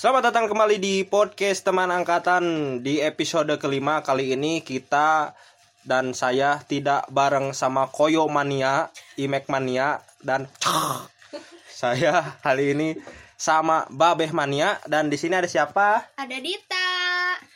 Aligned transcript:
Selamat 0.00 0.32
datang 0.32 0.48
kembali 0.48 0.80
di 0.80 1.04
podcast 1.04 1.60
teman 1.60 1.92
angkatan. 1.92 2.80
Di 2.80 3.04
episode 3.04 3.52
kelima 3.60 4.00
kali 4.00 4.32
ini 4.32 4.64
kita 4.64 5.36
dan 5.84 6.16
saya 6.16 6.56
tidak 6.64 7.04
bareng 7.12 7.52
sama 7.52 7.84
Koyo 7.84 8.24
Mania, 8.24 8.88
Imek 9.20 9.52
Mania 9.52 10.00
dan 10.24 10.48
saya 11.84 12.40
kali 12.40 12.72
ini 12.72 12.88
sama 13.36 13.84
Babeh 13.92 14.32
Mania. 14.32 14.80
Dan 14.88 15.12
di 15.12 15.20
sini 15.20 15.36
ada 15.36 15.44
siapa? 15.44 16.16
Ada 16.16 16.36
Dita, 16.40 16.96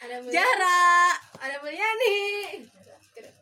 ada 0.05 0.17
Jara, 0.29 1.17
ada 1.41 1.57
Mulyani. 1.65 2.21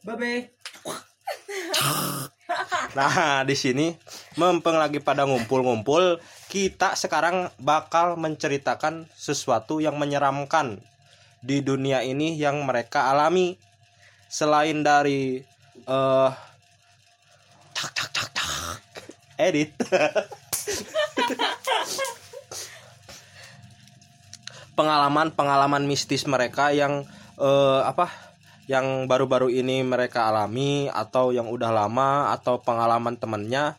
Babe. 0.07 0.46
Nah, 2.98 3.41
di 3.48 3.57
sini 3.57 3.96
mempeng 4.37 4.77
lagi 4.77 5.00
pada 5.00 5.25
ngumpul-ngumpul, 5.25 6.21
kita 6.53 6.93
sekarang 6.96 7.48
bakal 7.57 8.21
menceritakan 8.21 9.09
sesuatu 9.17 9.81
yang 9.81 9.96
menyeramkan 9.96 10.77
di 11.43 11.64
dunia 11.64 12.04
ini 12.04 12.36
yang 12.39 12.63
mereka 12.63 13.11
alami. 13.11 13.57
Selain 14.29 14.80
dari 14.80 15.43
eh 15.89 16.30
tak 17.72 17.91
tak 17.93 18.08
tak 18.13 18.29
tak 18.32 18.49
edit. 19.41 19.72
Pengalaman-pengalaman 24.72 25.85
mistis 25.85 26.25
mereka 26.25 26.72
yang 26.72 27.05
eh 27.36 27.80
apa? 27.85 28.21
Yang 28.71 29.11
baru-baru 29.11 29.50
ini 29.50 29.82
mereka 29.82 30.30
alami 30.30 30.86
atau 30.86 31.34
yang 31.34 31.50
udah 31.50 31.75
lama 31.75 32.30
atau 32.30 32.62
pengalaman 32.62 33.19
temennya 33.19 33.75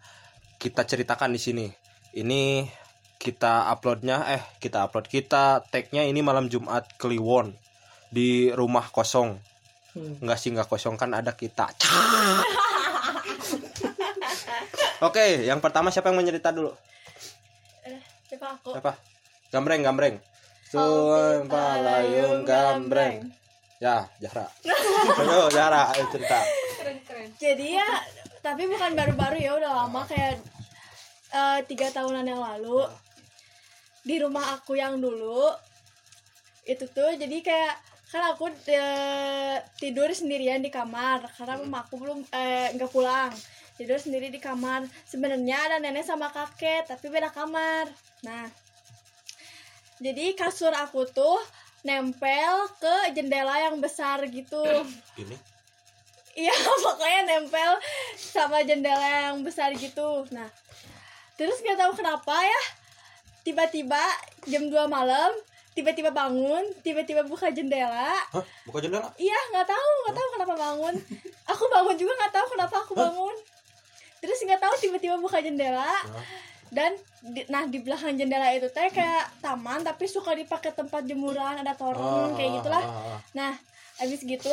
kita 0.60 0.84
ceritakan 0.84 1.32
di 1.32 1.40
sini. 1.40 1.68
Ini 2.14 2.68
kita 3.16 3.72
uploadnya 3.72 4.28
eh 4.28 4.44
kita 4.60 4.84
upload 4.84 5.08
kita 5.08 5.64
tagnya 5.72 6.04
ini 6.04 6.20
malam 6.20 6.52
Jumat 6.52 6.84
Kliwon 7.00 7.56
di 8.12 8.52
rumah 8.52 8.84
kosong. 8.92 9.40
Enggak 9.96 10.38
sih 10.42 10.52
enggak 10.52 10.68
kosong 10.68 11.00
kan 11.00 11.16
ada 11.16 11.32
kita. 11.32 11.72
Oke, 15.04 15.44
yang 15.44 15.60
pertama 15.60 15.92
siapa 15.92 16.12
yang 16.12 16.20
mau 16.20 16.28
cerita 16.28 16.52
dulu? 16.52 16.72
siapa 18.28 18.56
aku? 18.56 18.72
Siapa? 18.72 18.96
Gambreng, 19.52 19.84
gambreng. 19.84 20.16
Sumpah 20.72 21.76
layung 21.78 22.48
gambreng. 22.48 23.43
Ya, 23.84 24.08
Jara. 24.16 24.48
Ayo, 25.20 25.52
Jara, 25.52 25.92
ayo 25.92 26.08
cerita. 26.08 26.40
keren 26.80 27.04
keren. 27.04 27.28
Jadi 27.36 27.76
ya, 27.76 28.00
tapi 28.40 28.64
bukan 28.72 28.96
baru-baru 28.96 29.44
ya, 29.44 29.52
udah 29.60 29.72
lama 29.84 30.08
kayak 30.08 30.40
eh, 31.36 31.60
tiga 31.68 31.92
tahunan 31.92 32.24
yang 32.24 32.40
lalu. 32.40 32.88
Di 34.08 34.24
rumah 34.24 34.56
aku 34.56 34.80
yang 34.80 35.04
dulu 35.04 35.52
itu 36.64 36.88
tuh 36.96 37.12
jadi 37.20 37.44
kayak 37.44 37.76
kan 38.08 38.32
aku 38.32 38.56
eh, 38.72 39.60
tidur 39.76 40.08
sendirian 40.16 40.64
di 40.64 40.72
kamar 40.72 41.28
karena 41.36 41.60
mama 41.60 41.84
aku 41.84 42.00
belum 42.00 42.24
eh, 42.32 42.72
nggak 42.80 42.88
pulang. 42.88 43.36
Tidur 43.76 44.00
sendiri 44.00 44.32
di 44.32 44.40
kamar. 44.40 44.88
Sebenarnya 45.04 45.60
ada 45.60 45.84
nenek 45.84 46.08
sama 46.08 46.32
kakek 46.32 46.88
tapi 46.88 47.12
beda 47.12 47.36
kamar. 47.36 47.92
Nah 48.24 48.48
jadi 50.00 50.36
kasur 50.40 50.72
aku 50.72 51.04
tuh 51.12 51.40
nempel 51.84 52.56
ke 52.80 52.96
jendela 53.12 53.60
yang 53.60 53.78
besar 53.84 54.24
gitu. 54.32 54.64
Ini? 55.20 55.36
Iya 56.34 56.56
makanya 56.88 57.22
nempel 57.38 57.72
sama 58.18 58.64
jendela 58.64 59.30
yang 59.30 59.44
besar 59.44 59.76
gitu. 59.76 60.26
Nah 60.32 60.48
terus 61.36 61.60
nggak 61.60 61.78
tahu 61.78 61.92
kenapa 61.98 62.34
ya 62.46 62.64
Tiba-tiba 63.44 64.00
jam 64.48 64.70
2 64.72 64.88
malam 64.88 65.34
Tiba-tiba 65.76 66.14
bangun 66.14 66.64
Tiba-tiba 66.80 67.28
buka 67.28 67.52
jendela. 67.52 68.16
Hah? 68.32 68.46
Buka 68.64 68.80
jendela? 68.80 69.12
Iya 69.20 69.40
nggak 69.52 69.68
tahu 69.68 69.92
nggak 70.08 70.16
tahu 70.16 70.28
kenapa 70.40 70.54
bangun. 70.56 70.96
Aku 71.52 71.64
bangun 71.68 71.96
juga 72.00 72.14
nggak 72.16 72.34
tahu 72.40 72.46
kenapa 72.56 72.76
aku 72.80 72.94
bangun. 72.96 73.36
Terus 74.24 74.40
nggak 74.40 74.62
tahu 74.64 74.74
tiba-tiba 74.80 75.20
buka 75.20 75.44
jendela 75.44 75.92
dan 76.74 76.92
di- 77.24 77.46
nah 77.48 77.64
di 77.64 77.78
belakang 77.78 78.14
jendela 78.14 78.50
itu 78.50 78.68
teh 78.68 78.90
kayak 78.90 79.30
taman 79.40 79.80
tapi 79.80 80.04
suka 80.06 80.34
dipakai 80.34 80.74
tempat 80.74 81.06
jemuran 81.06 81.56
ada 81.56 81.72
torong 81.74 82.34
kayak 82.34 82.60
gitulah 82.60 82.82
ah, 82.82 83.14
ah. 83.14 83.20
Nah, 83.32 83.54
habis 83.96 84.20
gitu 84.20 84.52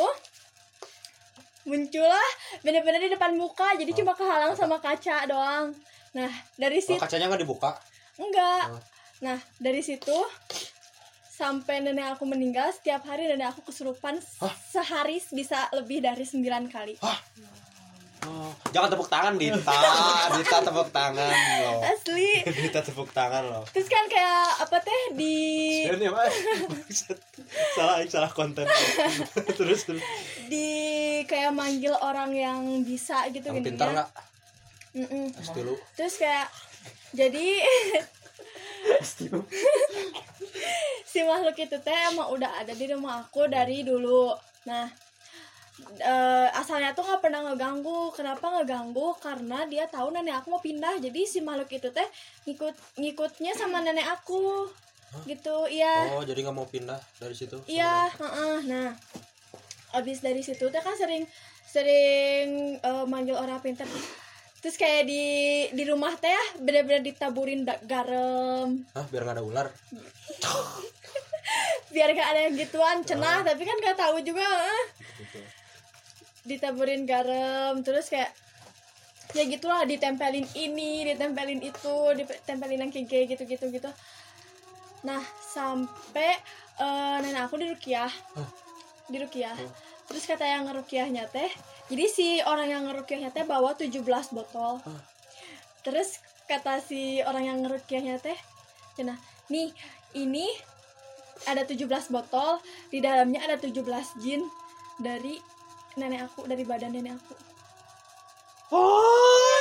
muncullah 1.61 2.29
bener-bener 2.61 2.97
di 2.99 3.11
depan 3.11 3.33
muka, 3.33 3.73
jadi 3.75 3.93
cuma 3.93 4.13
kehalang 4.13 4.53
sama 4.55 4.77
kaca 4.77 5.25
doang. 5.25 5.69
Nah, 6.11 6.29
dari 6.55 6.77
Oh, 6.79 6.85
situ 6.87 6.97
kacanya 6.97 7.29
nggak 7.29 7.41
dibuka? 7.41 7.77
enggak. 8.17 8.65
Oh. 8.67 8.81
Nah, 9.21 9.37
dari 9.57 9.79
situ 9.79 10.17
sampai 11.31 11.81
nenek 11.81 12.13
aku 12.13 12.25
meninggal 12.25 12.69
setiap 12.69 13.01
hari 13.03 13.25
nenek 13.25 13.49
aku 13.51 13.61
kesurupan 13.63 14.17
Hah? 14.39 14.53
sehari 14.67 15.21
bisa 15.31 15.69
lebih 15.71 16.01
dari 16.01 16.21
9 16.21 16.41
kali. 16.67 16.97
Oh, 18.21 18.53
jangan 18.69 18.93
tepuk 18.93 19.09
tangan 19.09 19.33
Dita, 19.33 19.77
Dita 20.37 20.57
tepuk 20.61 20.89
tangan 20.93 21.33
loh. 21.65 21.81
Asli. 21.81 22.45
Dita 22.45 22.79
tepuk 22.85 23.09
tangan 23.09 23.43
loh. 23.49 23.63
Terus 23.73 23.89
kan 23.89 24.05
kayak 24.05 24.61
apa 24.61 24.77
teh 24.77 25.01
di 25.17 25.37
apa? 25.89 26.23
salah 27.73 27.97
salah 28.05 28.29
konten. 28.29 28.69
terus 29.57 29.89
terus. 29.89 30.03
di 30.45 30.69
kayak 31.25 31.49
manggil 31.55 31.97
orang 31.97 32.29
yang 32.37 32.61
bisa 32.85 33.25
gitu 33.33 33.49
Yang 33.49 33.73
pintar 33.73 33.89
nggak? 33.89 34.09
Mm-mm. 34.91 35.31
Pasti 35.31 35.59
lu. 35.63 35.79
terus 35.95 36.19
kayak 36.19 36.51
jadi 37.15 37.47
si 41.11 41.19
makhluk 41.23 41.55
itu 41.55 41.77
teh 41.79 41.97
emang 42.11 42.27
udah 42.31 42.51
ada 42.59 42.75
di 42.75 42.91
rumah 42.91 43.23
aku 43.23 43.47
dari 43.47 43.87
dulu 43.87 44.35
nah 44.67 44.91
eh, 45.99 46.47
asalnya 46.57 46.95
tuh 46.95 47.03
nggak 47.05 47.21
pernah 47.21 47.41
ngeganggu 47.45 48.13
kenapa 48.15 48.45
ngeganggu 48.59 49.15
karena 49.19 49.65
dia 49.67 49.85
tahu 49.87 50.13
nenek 50.13 50.41
aku 50.41 50.47
mau 50.53 50.63
pindah 50.63 50.97
jadi 51.01 51.21
si 51.27 51.39
makhluk 51.43 51.69
itu 51.71 51.89
teh 51.89 52.07
ngikut 52.47 52.75
ngikutnya 52.97 53.51
sama 53.53 53.83
nenek 53.83 54.07
aku 54.07 54.69
gitu 55.27 55.67
iya 55.67 56.07
Oh, 56.15 56.23
jadi 56.23 56.47
nggak 56.47 56.55
mau 56.55 56.63
pindah 56.63 56.95
dari 57.19 57.35
situ? 57.35 57.59
Iya, 57.67 58.07
heeh. 58.07 58.63
Nah, 58.63 58.95
abis 59.99 60.23
dari 60.23 60.39
situ 60.39 60.71
teh 60.71 60.79
kan 60.79 60.95
sering 60.95 61.27
sering 61.67 62.79
eh, 62.79 63.05
manggil 63.11 63.35
orang 63.35 63.59
pintar. 63.59 63.83
Terus 64.63 64.79
kayak 64.79 65.11
di 65.11 65.23
di 65.75 65.83
rumah 65.83 66.15
teh 66.15 66.31
ya 66.31 66.43
bener-bener 66.63 67.03
ditaburin 67.03 67.67
garam 67.83 68.87
Hah, 68.95 69.05
biar 69.11 69.27
nggak 69.27 69.35
ada 69.35 69.43
ular. 69.43 69.67
biar 71.91 72.15
gak 72.15 72.29
ada 72.31 72.39
yang 72.47 72.55
gituan 72.55 73.03
cenah 73.03 73.43
tapi 73.43 73.67
kan 73.67 73.75
gak 73.83 73.99
tahu 73.99 74.23
juga. 74.23 74.47
Gitu. 75.19 75.43
Ditaburin 76.47 77.05
garam 77.05 77.85
terus 77.85 78.09
kayak 78.09 78.33
ya 79.31 79.47
gitulah 79.47 79.87
ditempelin 79.87 80.43
ini 80.57 81.07
ditempelin 81.13 81.61
itu 81.63 81.95
ditempelin 82.17 82.87
yang 82.87 82.91
kayak 82.91 83.37
gitu 83.37 83.43
gitu. 83.47 83.65
Gitu 83.71 83.91
nah 85.01 85.21
sampai 85.41 86.37
eh, 86.77 87.17
nenek 87.25 87.49
aku 87.49 87.57
di 87.57 87.67
rukiah. 87.69 88.11
Di 89.09 89.17
rukiah. 89.17 89.57
Oh. 89.57 89.73
terus 90.11 90.27
kata 90.27 90.43
yang 90.43 90.67
ngerukiahnya 90.67 91.23
teh 91.31 91.47
jadi 91.87 92.05
si 92.11 92.43
orang 92.43 92.67
yang 92.67 92.83
ngerukiahnya 92.83 93.31
teh 93.31 93.47
bawa 93.47 93.75
17 93.79 94.03
botol. 94.35 94.83
Terus 95.87 96.19
kata 96.51 96.83
si 96.83 97.23
orang 97.23 97.47
yang 97.47 97.57
ngerukiahnya 97.63 98.19
teh 98.19 98.35
cina 98.95 99.15
nih 99.47 99.71
ini 100.19 100.47
ada 101.47 101.63
17 101.63 101.87
botol 102.11 102.59
di 102.91 102.99
dalamnya 102.99 103.43
ada 103.43 103.55
17 103.55 103.83
jin 104.19 104.43
dari 104.99 105.39
nenek 105.93 106.23
aku 106.23 106.45
dari 106.45 106.61
badan 106.61 106.89
nenek 106.89 107.13
aku 107.15 107.33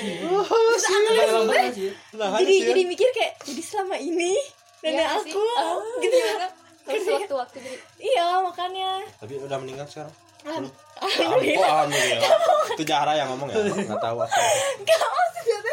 Terus 0.00 0.82
aku 0.82 1.10
langsung 1.10 1.44
teh 1.46 1.68
Nah, 2.12 2.28
jadi 2.36 2.54
jadi 2.66 2.82
mikir 2.84 3.08
kayak 3.10 3.32
jadi 3.42 3.62
selama 3.62 3.96
ini 3.96 4.34
nenek 4.80 4.98
Iya 4.98 5.06
sih? 5.20 5.30
aku 5.30 5.40
Oh, 5.40 5.78
gitu 5.98 6.14
iya 6.14 6.26
ya 6.26 6.34
kan? 6.38 6.50
Terus 6.80 7.04
waktu-waktu 7.06 7.56
jadi 7.60 7.76
iya 8.00 8.26
makanya 8.40 8.90
Tapi 9.16 9.32
udah 9.38 9.56
meninggal 9.58 9.86
sekarang. 9.86 10.14
Alham- 10.40 10.72
Oh, 10.96 11.06
alhamdulillah 11.06 11.70
alhamdulillah. 11.86 12.30
Itu 12.70 12.82
Jara 12.82 13.12
yang 13.14 13.28
ngomong 13.30 13.46
ya. 13.48 13.54
Nggak 13.86 13.98
tahu 13.98 14.16
aku. 14.20 14.36
Gak 14.84 14.98
maksudnya 15.00 15.64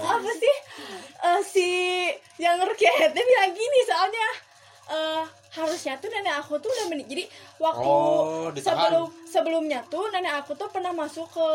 apa 0.00 0.30
sih 0.32 0.56
Eh, 1.18 1.40
si 1.42 1.66
yang 2.36 2.56
teh 3.10 3.22
bilang 3.22 3.50
gini 3.52 3.78
soalnya 3.82 4.26
eh 4.86 5.22
harusnya 5.56 5.96
tuh 5.96 6.08
nenek 6.08 6.36
aku 6.36 6.56
tuh 6.56 6.68
udah 6.68 6.86
menik 6.86 7.08
jadi 7.08 7.24
waktu 7.56 7.88
Oh, 7.88 8.52
sebelum 8.52 9.08
sebelumnya 9.24 9.80
tuh 9.88 10.06
nenek 10.08 10.44
aku 10.44 10.52
tuh 10.52 10.68
pernah 10.68 10.92
masuk 10.92 11.26
ke 11.26 11.48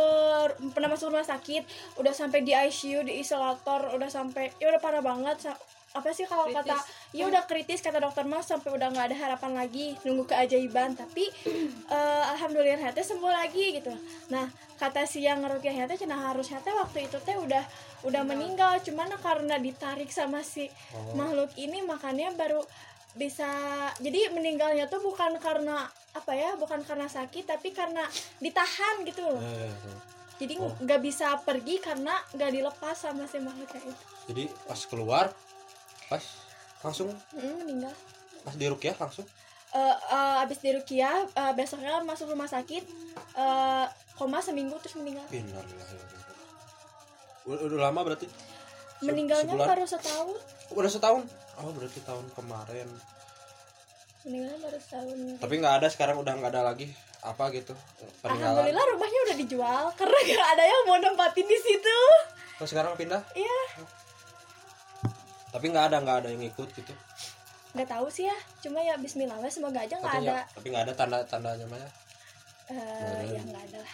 pernah 0.74 0.90
masuk 0.90 1.14
rumah 1.14 1.24
sakit 1.24 1.64
udah 1.96 2.12
sampai 2.12 2.42
di 2.42 2.52
ICU 2.52 3.06
di 3.06 3.22
isolator 3.22 3.94
udah 3.94 4.10
sampai 4.10 4.50
ya 4.58 4.68
udah 4.68 4.82
parah 4.82 5.00
banget 5.00 5.54
apa 5.92 6.08
sih 6.10 6.24
kalau 6.24 6.48
Kritis. 6.48 6.72
kata 6.72 6.76
ya 7.12 7.28
udah 7.28 7.44
kritis 7.44 7.84
kata 7.84 8.00
dokter 8.00 8.24
mas 8.24 8.48
sampai 8.48 8.72
udah 8.72 8.88
nggak 8.88 9.12
ada 9.12 9.18
harapan 9.28 9.60
lagi 9.60 9.92
nunggu 10.02 10.24
keajaiban 10.24 10.96
tapi 10.96 11.28
eh, 11.92 12.24
alhamdulillah 12.32 12.96
teh 12.96 13.04
sembuh 13.04 13.28
lagi 13.28 13.76
gitu 13.76 13.92
nah 14.32 14.48
kata 14.80 15.04
si 15.04 15.20
yang 15.20 15.44
ngerukiahnya 15.44 15.86
teh 15.86 16.00
cenah 16.00 16.32
harusnya 16.32 16.64
teh 16.64 16.72
waktu 16.72 17.12
itu 17.12 17.20
teh 17.20 17.36
udah 17.36 17.60
udah 18.08 18.24
meninggal 18.24 18.80
cuman 18.80 19.12
karena 19.20 19.60
ditarik 19.60 20.08
sama 20.10 20.40
si 20.42 20.72
Oh. 20.96 21.12
makhluk 21.14 21.52
ini 21.56 21.84
makanya 21.84 22.32
baru 22.34 22.64
bisa 23.12 23.48
jadi 24.00 24.32
meninggalnya 24.32 24.88
tuh 24.88 25.04
bukan 25.04 25.36
karena 25.36 25.84
apa 26.12 26.32
ya 26.32 26.56
bukan 26.56 26.80
karena 26.84 27.08
sakit 27.08 27.44
tapi 27.44 27.72
karena 27.72 28.08
ditahan 28.40 29.04
gitu 29.04 29.24
loh. 29.24 29.40
Eh, 29.40 29.68
eh. 29.68 29.98
jadi 30.40 30.56
Oh. 30.58 30.72
nggak 30.80 31.02
bisa 31.04 31.38
pergi 31.44 31.78
karena 31.78 32.16
nggak 32.32 32.52
dilepas 32.52 32.96
sama 32.96 33.28
si 33.28 33.38
makhluknya 33.38 33.84
itu. 33.84 33.94
Jadi 34.32 34.44
pas 34.64 34.80
keluar 34.88 35.26
pas 36.08 36.24
langsung? 36.82 37.12
Mm, 37.36 37.56
meninggal. 37.62 37.94
Pas 38.42 38.56
di 38.56 38.66
rukyah 38.66 38.96
langsung? 38.98 39.28
Eh, 39.72 39.80
eh, 40.12 40.44
abis 40.44 40.60
dirukiah 40.60 41.24
eh, 41.24 41.54
besoknya 41.54 42.04
masuk 42.04 42.32
rumah 42.32 42.48
sakit 42.48 42.84
eh, 43.36 43.86
koma 44.16 44.40
seminggu 44.40 44.76
terus 44.80 45.00
meninggal. 45.00 45.24
Udah, 47.46 47.60
udah 47.66 47.80
lama 47.90 48.00
berarti? 48.04 48.28
Se- 48.28 49.08
meninggalnya 49.10 49.56
sebulan? 49.56 49.70
baru 49.74 49.86
setahun. 49.86 50.38
Udah 50.72 50.92
setahun 50.92 51.22
oh 51.60 51.72
berarti 51.76 52.00
tahun 52.08 52.26
kemarin. 52.32 52.88
Meninggalnya 54.22 54.58
baru 54.62 54.78
setahun 54.78 55.18
tapi 55.42 55.54
nggak 55.58 55.76
ada 55.82 55.88
sekarang 55.90 56.22
udah 56.22 56.34
nggak 56.38 56.52
ada 56.54 56.62
lagi. 56.72 56.88
Apa 57.22 57.50
gitu? 57.54 57.74
Peninggalan. 58.22 58.66
Alhamdulillah 58.66 58.86
rumahnya 58.98 59.20
udah 59.30 59.36
dijual 59.38 59.84
karena 60.00 60.18
gak 60.26 60.50
ada 60.58 60.64
yang 60.66 60.82
mau 60.90 60.98
nempatin 60.98 61.46
di 61.46 61.58
situ. 61.58 62.00
Terus 62.58 62.70
sekarang 62.74 62.94
pindah? 62.98 63.22
Iya. 63.34 63.60
Tapi 65.52 65.66
nggak 65.68 65.86
ada 65.92 65.98
nggak 66.02 66.18
ada 66.26 66.30
yang 66.30 66.44
ikut 66.46 66.70
gitu. 66.74 66.94
Nggak 67.74 67.90
tahu 67.90 68.08
sih 68.14 68.28
ya 68.28 68.38
cuma 68.64 68.80
ya 68.84 68.96
Bismillah 69.00 69.38
semoga 69.50 69.84
aja 69.84 69.96
nggak 70.00 70.16
ada. 70.24 70.44
tapi 70.54 70.68
nggak 70.70 70.84
ada 70.90 70.94
tanda 70.94 71.18
tandanya 71.28 71.66
mah 71.68 71.80
ya? 71.80 71.90
Eh 72.72 73.22
ya 73.36 73.42
nggak 73.44 73.64
ada 73.70 73.78
lah. 73.84 73.94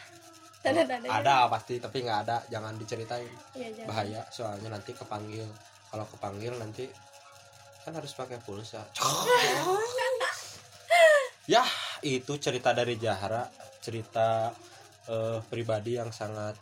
Tanda 0.62 0.83
tanda 0.83 1.07
ada 1.07 1.36
pasti 1.50 1.80
tapi 1.80 1.98
nggak 2.06 2.19
ada. 2.27 2.38
Jangan 2.51 2.74
diceritain. 2.75 3.31
Ya, 3.56 3.69
jangan. 3.74 3.88
bahaya 3.89 4.21
soalnya 4.30 4.69
nanti 4.75 4.92
kepanggil. 4.94 5.48
Kalau 5.88 6.06
kepanggil 6.12 6.54
nanti 6.59 6.86
kan 7.87 7.95
harus 7.95 8.11
pakai 8.11 8.43
pulsa. 8.43 8.83
Ya 11.47 11.63
itu 12.03 12.35
cerita 12.43 12.75
dari 12.75 12.99
Jahara 12.99 13.47
cerita 13.79 14.51
eh, 15.07 15.39
pribadi 15.47 15.95
yang 15.95 16.11
sangat 16.11 16.59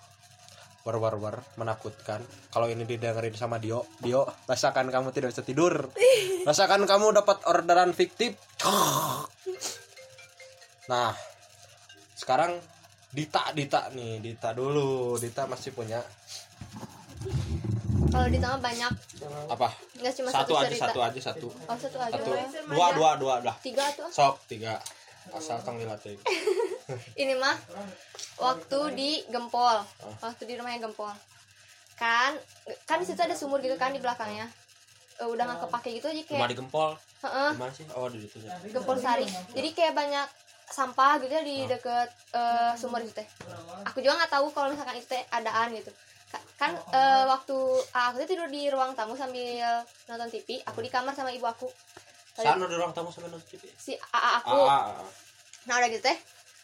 war 0.86 1.02
war 1.02 1.18
war 1.18 1.42
menakutkan. 1.58 2.22
Kalau 2.54 2.70
ini 2.70 2.86
didengerin 2.86 3.34
sama 3.34 3.58
Dio 3.58 3.90
Dio 3.98 4.30
rasakan 4.46 4.94
kamu 4.94 5.10
tidak 5.10 5.34
bisa 5.34 5.42
tidur. 5.42 5.90
Rasakan 6.50 6.86
kamu 6.86 7.18
dapat 7.18 7.50
orderan 7.50 7.98
fiktif. 7.98 8.38
Nah 10.86 11.18
sekarang 12.14 12.62
Dita 13.10 13.58
Dita 13.58 13.90
nih 13.90 14.22
Dita 14.22 14.54
dulu. 14.54 15.18
Dita 15.18 15.50
masih 15.50 15.74
punya 15.74 15.98
Kalau 18.16 18.32
di 18.32 18.40
tengah 18.40 18.60
banyak, 18.64 18.92
apa 19.52 19.68
nggak 20.00 20.14
cuma 20.16 20.30
satu 20.32 20.40
satu, 20.40 20.54
aja 20.56 20.72
cerita. 20.72 20.88
satu 20.88 21.00
aja 21.04 21.20
satu 21.20 21.48
Oh 21.52 21.76
satu 21.76 21.98
aja. 22.00 22.16
satu 22.16 22.32
dua 22.72 22.88
dua 22.96 23.10
dua 23.20 23.34
dah 23.44 23.56
Tiga 23.60 23.92
tuh. 23.92 24.08
sok 24.08 24.40
tiga 24.48 24.80
asal 25.36 25.60
tong 25.60 25.76
dilatih 25.76 26.16
Ini 27.22 27.36
mah 27.36 27.60
waktu 28.40 28.80
di 28.96 29.12
Gempol, 29.28 29.84
waktu 30.24 30.44
di 30.48 30.54
rumahnya 30.56 30.88
Gempol. 30.88 31.12
Kan, 32.00 32.40
kan 32.88 33.04
di 33.04 33.06
situ 33.08 33.20
ada 33.20 33.36
sumur 33.36 33.60
gitu 33.60 33.76
kan 33.76 33.92
di 33.92 34.00
belakangnya. 34.00 34.48
Eh, 35.20 35.28
udah 35.28 35.44
nggak 35.44 35.60
kepake 35.68 36.00
gitu 36.00 36.08
aja 36.08 36.22
kayak 36.24 36.40
rumah 36.40 36.48
di 36.48 36.56
Gempol 36.56 36.92
Heeh, 37.20 37.52
di 37.52 37.60
mana 37.60 37.74
sih 37.76 37.84
oh 38.00 38.08
di 38.08 38.24
situ. 38.24 38.40
Gempol 38.72 38.96
Sari. 38.96 39.28
Jadi 39.52 39.70
kayak 39.76 39.92
banyak 39.92 40.28
sampah 40.72 41.20
gitu 41.20 41.36
ya 41.36 41.44
di 41.44 41.68
deket 41.68 42.08
eh, 42.32 42.72
sumur 42.80 43.04
itu 43.04 43.12
teh. 43.12 43.28
Aku 43.92 44.00
juga 44.00 44.24
nggak 44.24 44.32
tahu 44.32 44.48
kalau 44.56 44.72
misalkan 44.72 44.96
itu 44.96 45.12
teh 45.12 45.24
adaan 45.36 45.76
gitu. 45.76 45.92
Ka- 46.36 46.44
Kan 46.58 46.72
eh, 46.92 47.24
waktu 47.26 47.58
ah, 47.92 48.10
aku 48.10 48.22
tuh 48.22 48.30
tidur 48.30 48.48
di 48.48 48.68
ruang 48.68 48.92
tamu 48.92 49.14
sambil 49.14 49.44
nonton 50.06 50.30
TV, 50.30 50.62
aku 50.62 50.80
di 50.80 50.88
kamar 50.88 51.12
sama 51.12 51.30
ibu 51.30 51.44
aku. 51.44 51.68
Sana 52.34 52.64
di 52.64 52.76
ruang 52.76 52.92
tamu 52.92 53.10
sama 53.10 53.28
nonton 53.28 53.48
TV 53.48 53.64
si 53.74 53.94
AA 53.94 54.30
aku. 54.40 54.60
ah, 54.62 54.92
ah, 54.94 55.08
Nah 55.66 55.76
udah 55.78 55.90
gitu 55.90 56.04
teh 56.04 56.18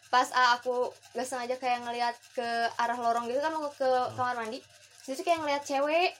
pas 0.07 0.27
ah, 0.31 0.55
aku 0.55 0.85
gak 1.11 1.23
sengaja 1.23 1.55
kayak 1.55 1.81
ngeliat 1.81 2.15
ke 2.31 2.43
arah 2.75 2.95
lorong 2.95 3.25
gitu 3.25 3.39
kan 3.39 3.51
mau 3.51 3.67
ke 3.69 3.87
kamar 4.13 4.35
mandi 4.37 4.59
Terus 5.01 5.19
kayak 5.19 5.39
ngeliat 5.39 5.63
cewek. 5.63 6.11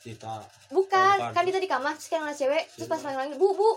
Dita 0.00 0.42
bukan, 0.68 1.16
Oh, 1.16 1.16
bukan. 1.22 1.32
kan 1.32 1.42
Dita 1.42 1.56
di 1.56 1.66
kamar 1.66 1.92
terus 1.94 2.08
kayak 2.08 2.22
ngeliat 2.22 2.38
cewek 2.38 2.64
terus 2.70 2.86
pas 2.86 3.00
lagi 3.00 3.34
bu 3.34 3.48
bu. 3.50 3.70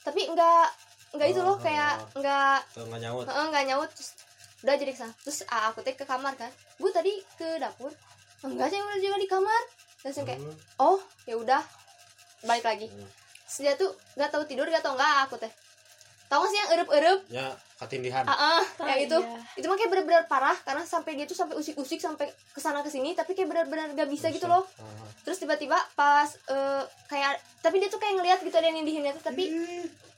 Tapi 0.00 0.26
enggak 0.26 0.68
enggak 1.10 1.28
itu 1.28 1.40
loh 1.40 1.52
Oh, 1.52 1.58
kayak 1.58 1.94
oh. 1.98 2.16
enggak 2.16 2.58
tuh 2.70 2.84
nggak 2.84 3.00
nyaut. 3.00 3.24
Heeh, 3.24 3.44
nggak 3.48 3.64
nyaut 3.66 3.90
terus 3.90 4.10
udah 4.58 4.74
jadi 4.74 4.90
ke 4.90 4.98
sana. 4.98 5.14
Terus 5.18 5.38
ah, 5.46 5.62
aku 5.68 5.80
teh 5.80 5.94
ke 5.94 6.04
kamar 6.04 6.34
kan 6.34 6.50
bu 6.76 6.86
tadi 6.88 7.10
ke 7.34 7.56
dapur 7.56 7.90
enggak 8.40 8.68
sih 8.68 8.78
udah 8.78 8.98
juga 8.98 9.16
di 9.16 9.26
kamar. 9.26 9.62
Terus 9.98 10.22
kayak 10.22 10.38
Hmm. 10.38 10.54
oh 10.78 10.98
ya 11.24 11.34
udah. 11.34 11.62
Balik 12.40 12.64
lagi. 12.64 12.86
Hmm. 12.86 13.08
terus 13.44 13.58
dia 13.58 13.74
tuh 13.74 13.88
nggak 14.14 14.28
tahu 14.28 14.42
tidur 14.44 14.64
nggak 14.64 14.80
tahu 14.80 14.94
enggak 14.94 15.14
aku 15.24 15.36
teh. 15.36 15.52
Tahu 16.28 16.38
nggak 16.38 16.50
sih 16.50 16.58
yang 16.58 16.70
erup 16.70 16.88
erup 16.92 17.20
ya 17.28 17.46
ketindihan. 17.78 18.20
Ah 18.22 18.60
ah, 18.60 18.62
Ah, 18.78 18.86
yang 18.90 19.06
itu 19.06 19.16
iya. 19.16 19.38
itu 19.54 19.64
mah 19.64 19.74
kayak 19.74 19.88
benar-benar 19.88 20.24
parah 20.26 20.54
karena 20.58 20.82
sampai 20.82 21.14
dia 21.14 21.24
tuh 21.24 21.32
sampai 21.32 21.54
usik-usik 21.54 21.96
sampai 21.96 22.26
ke 22.28 22.60
sana 22.60 22.82
ke 22.82 22.90
sini 22.90 23.14
tapi 23.14 23.32
kayak 23.32 23.48
benar-benar 23.48 23.90
gak 23.92 24.06
bisa 24.06 24.28
gitu 24.28 24.44
loh. 24.44 24.66
Ah, 24.76 25.08
terus 25.22 25.38
tiba-tiba 25.38 25.78
pas 25.94 26.28
eh, 26.28 26.82
kayak 27.06 27.32
tapi 27.58 27.78
dia 27.78 27.88
tuh 27.88 27.96
kayak 27.96 28.18
ngeliat 28.18 28.38
gitu 28.38 28.52
ada 28.52 28.66
yang 28.66 28.76
nindihinnya 28.76 29.14
tuh 29.14 29.24
tapi 29.24 29.48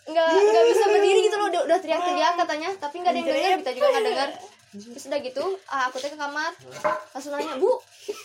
nggak 0.03 0.27
nggak 0.27 0.65
bisa 0.67 0.85
berdiri 0.89 1.21
gitu 1.23 1.37
loh. 1.37 1.47
Udah, 1.47 1.63
udah 1.65 1.79
teriak-teriak 1.79 2.35
katanya 2.37 2.71
tapi 2.75 2.97
nggak 2.99 3.13
ada 3.13 3.19
yang 3.19 3.29
dengar 3.29 3.53
kita 3.61 3.73
juga 3.73 3.87
nggak 3.89 4.05
dengar 4.05 4.29
terus 4.71 5.11
udah 5.11 5.19
gitu 5.19 5.45
ah, 5.67 5.91
aku 5.91 5.99
teh 5.99 6.11
ke 6.11 6.19
kamar 6.19 6.55
langsung 7.11 7.35
nanya 7.35 7.59
bu 7.59 7.75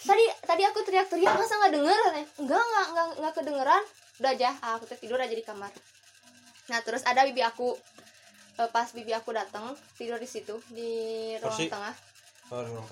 tadi 0.05 0.25
tadi 0.45 0.63
aku 0.65 0.85
teriak-teriak 0.85 1.33
masa 1.33 1.57
nggak 1.57 1.73
denger? 1.73 2.01
Enggak 2.37 2.61
nggak 2.61 2.87
nggak 2.93 3.07
nggak 3.17 3.33
kedengeran. 3.33 3.83
Udah 4.21 4.31
aja 4.31 4.49
ah, 4.61 4.77
aku 4.77 4.85
teh 4.85 4.97
tidur 5.01 5.17
aja 5.17 5.33
di 5.33 5.41
kamar. 5.41 5.73
Nah 6.69 6.79
terus 6.85 7.01
ada 7.01 7.25
bibi 7.25 7.41
aku 7.41 7.73
Eh, 8.55 8.69
pas 8.71 8.87
bibi 8.87 9.11
aku 9.11 9.35
datang 9.35 9.75
tidur 9.99 10.15
di 10.15 10.23
situ 10.23 10.55
di 10.71 10.91
ruang 11.43 11.51
Persi. 11.51 11.67
tengah 11.67 11.91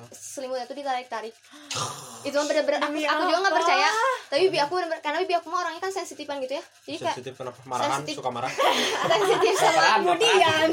selimutnya 0.09 0.65
tuh 0.65 0.73
ditarik-tarik. 0.73 1.29
Itu 2.27 2.33
mah 2.33 2.45
bener-bener 2.49 2.81
aku, 2.81 2.97
aku 2.97 3.21
juga 3.29 3.39
nggak 3.45 3.55
percaya. 3.61 3.89
Tapi 4.33 4.41
bibi 4.49 4.57
aku 4.57 4.73
bener 4.81 4.97
karena 4.97 5.17
bibi 5.21 5.35
aku 5.37 5.47
mah 5.53 5.59
orangnya 5.61 5.81
kan 5.83 5.93
sensitifan 5.93 6.41
gitu 6.41 6.57
ya. 6.57 6.63
Jadi 6.89 6.97
kayak 6.97 7.13
sensitif 7.13 7.33
kenapa? 7.37 7.59
Marahan 7.69 8.01
sensitif. 8.01 8.15
suka 8.17 8.29
marah? 8.33 8.49
Sensitif 9.13 9.53
sama 9.61 9.81
kemudian. 10.01 10.67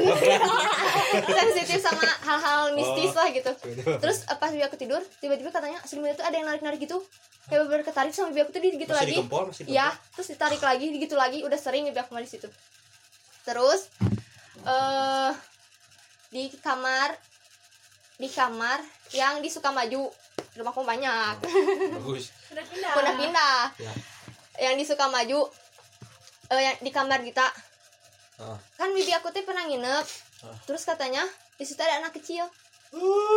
Sensitif 1.37 1.79
sama 1.79 2.03
hal-hal 2.25 2.61
mistis 2.73 3.11
Oh. 3.11 3.19
lah 3.21 3.29
gitu. 3.29 3.51
Gitu. 3.51 3.83
terus 4.01 4.25
eh, 4.25 4.37
pas 4.39 4.49
bibi 4.49 4.63
aku 4.65 4.77
tidur 4.79 5.01
tiba-tiba 5.21 5.53
katanya 5.53 5.77
selimutnya 5.85 6.17
tuh 6.17 6.25
ada 6.25 6.35
yang 6.35 6.47
narik-narik 6.49 6.81
gitu. 6.81 6.97
Kayak 7.45 7.69
bener 7.69 7.83
ketarik 7.85 8.11
sama 8.15 8.33
bibi 8.33 8.41
aku 8.41 8.51
tuh 8.55 8.61
gitu 8.63 8.93
lagi. 8.97 9.13
masih 9.19 9.65
Iya, 9.69 9.87
gempol? 9.93 10.13
terus 10.17 10.27
ditarik 10.31 10.61
lagi, 10.63 10.85
gitu 10.89 11.15
lagi, 11.19 11.37
udah 11.45 11.59
sering 11.59 11.85
bibi 11.85 11.99
aku 12.01 12.17
mah 12.17 12.23
di 12.23 12.31
situ. 12.31 12.47
Terus 13.45 13.93
eh 14.61 15.31
di 16.31 16.47
kamar 16.63 17.11
di 18.21 18.29
kamar 18.29 18.77
yang 19.17 19.41
di 19.41 19.49
Sukamaju. 19.49 20.05
Rumahku 20.53 20.85
banyak. 20.85 21.35
Bagus. 21.97 22.29
Udah 22.53 22.65
pindah. 22.69 22.93
Udah 22.93 23.13
pindah. 23.17 23.59
Ya. 23.81 23.93
Yang 24.69 24.75
di 24.77 24.85
Sukamaju 24.93 25.39
eh 26.51 26.61
yang 26.61 26.77
di 26.83 26.91
kamar 26.93 27.25
kita. 27.25 27.47
Ah. 28.41 28.57
kan 28.73 28.89
bibi 28.89 29.13
aku 29.13 29.29
tuh 29.33 29.45
pernah 29.45 29.65
nginep. 29.69 30.05
Ah. 30.41 30.57
terus 30.65 30.81
katanya 30.81 31.21
di 31.57 31.65
situ 31.65 31.81
ada 31.81 32.01
anak 32.01 32.13
kecil. 32.17 32.45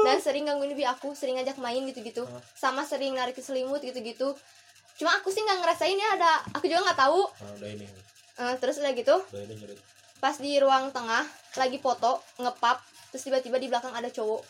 Dan 0.05 0.19
sering 0.19 0.49
gangguin 0.49 0.73
bibi 0.75 0.85
aku 0.85 1.17
sering 1.17 1.41
ngajak 1.41 1.57
main 1.57 1.81
gitu-gitu. 1.89 2.29
Ah. 2.29 2.43
sama 2.53 2.85
sering 2.85 3.17
narik 3.17 3.41
selimut 3.41 3.81
gitu-gitu. 3.81 4.37
Cuma 5.01 5.17
aku 5.17 5.33
sih 5.33 5.41
nggak 5.41 5.65
ngerasain 5.65 5.97
ya 5.97 6.09
ada 6.21 6.33
aku 6.53 6.69
juga 6.69 6.93
nggak 6.93 7.01
tahu. 7.01 7.21
Ah, 7.41 7.53
udah 7.57 7.71
ini. 7.73 7.87
Eh, 8.35 8.55
terus 8.59 8.83
udah 8.83 8.91
gitu 8.99 9.15
udah 9.15 9.43
ini 9.47 9.79
pas 10.19 10.41
di 10.41 10.57
ruang 10.57 10.89
tengah 10.91 11.23
lagi 11.61 11.79
foto 11.79 12.19
ngepap 12.41 12.81
terus 13.13 13.29
tiba-tiba 13.29 13.61
di 13.61 13.69
belakang 13.69 13.93
ada 13.95 14.09
cowok 14.09 14.43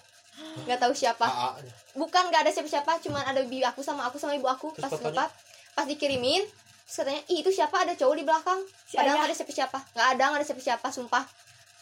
nggak 0.65 0.79
tahu 0.81 0.93
siapa. 0.95 1.27
AA 1.27 1.51
bukan 1.95 2.23
nggak 2.31 2.43
ada 2.47 2.51
siapa-siapa 2.51 2.99
cuman 3.07 3.23
ada 3.23 3.41
bibi 3.47 3.63
aku 3.63 3.83
sama 3.83 4.07
aku 4.07 4.19
sama 4.19 4.35
ibu 4.35 4.47
aku. 4.51 4.75
Terus 4.75 4.91
pas 4.91 5.01
ngepap 5.01 5.31
pas 5.75 5.87
dikirimin 5.87 6.43
terus 6.85 6.97
katanya 7.01 7.23
ih 7.33 7.39
itu 7.41 7.51
siapa? 7.51 7.87
Ada 7.87 7.95
cowok 7.97 8.15
di 8.19 8.25
belakang. 8.27 8.61
Si 8.87 8.95
padahal 8.99 9.23
nggak 9.23 9.31
ada 9.31 9.37
siapa-siapa. 9.37 9.79
Nggak 9.95 10.09
ada 10.15 10.23
nggak 10.31 10.41
ada 10.43 10.47
siapa-siapa 10.47 10.89
sumpah 10.91 11.25